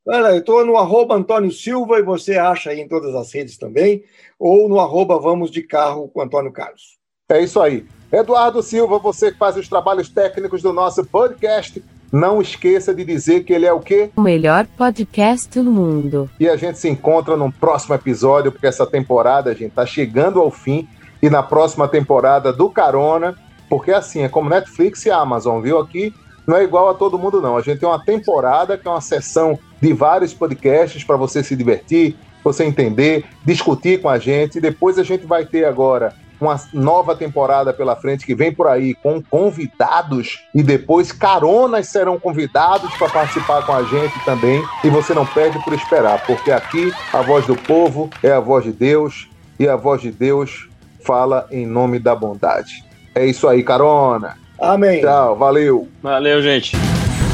Olha, 0.06 0.28
eu 0.28 0.38
estou 0.38 0.64
no 0.64 0.76
arroba 0.76 1.14
Antônio 1.14 1.50
Silva 1.50 1.98
e 1.98 2.02
você 2.02 2.36
acha 2.36 2.70
aí 2.70 2.80
em 2.80 2.86
todas 2.86 3.14
as 3.14 3.32
redes 3.32 3.56
também, 3.56 4.04
ou 4.38 4.68
no 4.68 4.78
arroba 4.78 5.18
Vamos 5.18 5.50
de 5.50 5.62
Carro 5.62 6.08
com 6.08 6.20
Antônio 6.20 6.52
Carlos. 6.52 6.98
É 7.30 7.40
isso 7.42 7.58
aí. 7.60 7.86
Eduardo 8.12 8.62
Silva, 8.62 8.98
você 8.98 9.32
que 9.32 9.38
faz 9.38 9.56
os 9.56 9.66
trabalhos 9.66 10.10
técnicos 10.10 10.60
do 10.60 10.74
nosso 10.74 11.04
podcast, 11.06 11.82
não 12.12 12.40
esqueça 12.40 12.94
de 12.94 13.02
dizer 13.02 13.44
que 13.44 13.52
ele 13.52 13.64
é 13.64 13.72
o 13.72 13.80
quê? 13.80 14.10
O 14.14 14.20
melhor 14.20 14.66
podcast 14.76 15.58
do 15.60 15.70
mundo. 15.70 16.30
E 16.38 16.48
a 16.48 16.56
gente 16.56 16.78
se 16.78 16.88
encontra 16.88 17.34
num 17.34 17.50
próximo 17.50 17.94
episódio, 17.94 18.52
porque 18.52 18.66
essa 18.66 18.86
temporada, 18.86 19.50
a 19.50 19.54
gente, 19.54 19.72
tá 19.72 19.86
chegando 19.86 20.38
ao 20.38 20.50
fim. 20.50 20.86
E 21.22 21.30
na 21.30 21.42
próxima 21.42 21.88
temporada 21.88 22.52
do 22.52 22.68
Carona, 22.68 23.34
porque 23.70 23.90
assim, 23.90 24.22
é 24.22 24.28
como 24.28 24.50
Netflix 24.50 25.06
e 25.06 25.10
Amazon, 25.10 25.62
viu? 25.62 25.78
Aqui 25.78 26.12
não 26.46 26.56
é 26.56 26.64
igual 26.64 26.88
a 26.90 26.94
todo 26.94 27.18
mundo, 27.18 27.40
não. 27.40 27.56
A 27.56 27.62
gente 27.62 27.80
tem 27.80 27.88
uma 27.88 28.04
temporada 28.04 28.76
que 28.76 28.86
é 28.86 28.90
uma 28.90 29.00
sessão 29.00 29.58
de 29.80 29.92
vários 29.92 30.34
podcasts 30.34 31.02
para 31.04 31.16
você 31.16 31.42
se 31.42 31.56
divertir, 31.56 32.16
você 32.42 32.64
entender, 32.64 33.24
discutir 33.44 34.00
com 34.00 34.08
a 34.08 34.18
gente. 34.18 34.60
Depois 34.60 34.98
a 34.98 35.02
gente 35.02 35.26
vai 35.26 35.46
ter 35.46 35.64
agora 35.64 36.14
uma 36.40 36.60
nova 36.72 37.16
temporada 37.16 37.72
pela 37.72 37.96
frente 37.96 38.26
que 38.26 38.34
vem 38.34 38.52
por 38.52 38.66
aí 38.66 38.94
com 38.94 39.22
convidados 39.22 40.44
e 40.54 40.62
depois 40.62 41.12
caronas 41.12 41.88
serão 41.88 42.18
convidados 42.18 42.92
para 42.96 43.08
participar 43.08 43.64
com 43.64 43.72
a 43.72 43.82
gente 43.84 44.22
também. 44.24 44.62
E 44.82 44.90
você 44.90 45.14
não 45.14 45.24
perde 45.24 45.58
por 45.64 45.72
esperar, 45.72 46.24
porque 46.26 46.50
aqui 46.50 46.92
a 47.12 47.22
voz 47.22 47.46
do 47.46 47.56
povo 47.56 48.10
é 48.22 48.32
a 48.32 48.40
voz 48.40 48.64
de 48.64 48.72
Deus 48.72 49.28
e 49.58 49.68
a 49.68 49.76
voz 49.76 50.02
de 50.02 50.10
Deus 50.10 50.68
fala 51.04 51.46
em 51.50 51.66
nome 51.66 51.98
da 51.98 52.14
bondade. 52.14 52.84
É 53.14 53.24
isso 53.24 53.48
aí, 53.48 53.62
carona. 53.62 54.43
Amém. 54.64 55.00
Tchau, 55.00 55.36
valeu. 55.36 55.88
Valeu, 56.02 56.42
gente. 56.42 56.76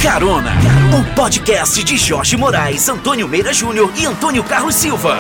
Carona, 0.03 0.53
o 0.99 1.15
podcast 1.15 1.85
de 1.85 1.97
Jorge 1.97 2.37
Moraes, 2.37 2.89
Antônio 2.89 3.29
Meira 3.29 3.53
Júnior 3.53 3.93
e 3.97 4.07
Antônio 4.07 4.43
Carlos 4.43 4.75
Silva. 4.75 5.19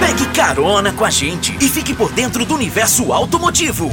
Pegue 0.00 0.26
carona 0.28 0.92
com 0.92 1.04
a 1.04 1.10
gente 1.10 1.56
e 1.60 1.68
fique 1.68 1.92
por 1.92 2.12
dentro 2.12 2.44
do 2.44 2.54
universo 2.54 3.12
automotivo. 3.12 3.90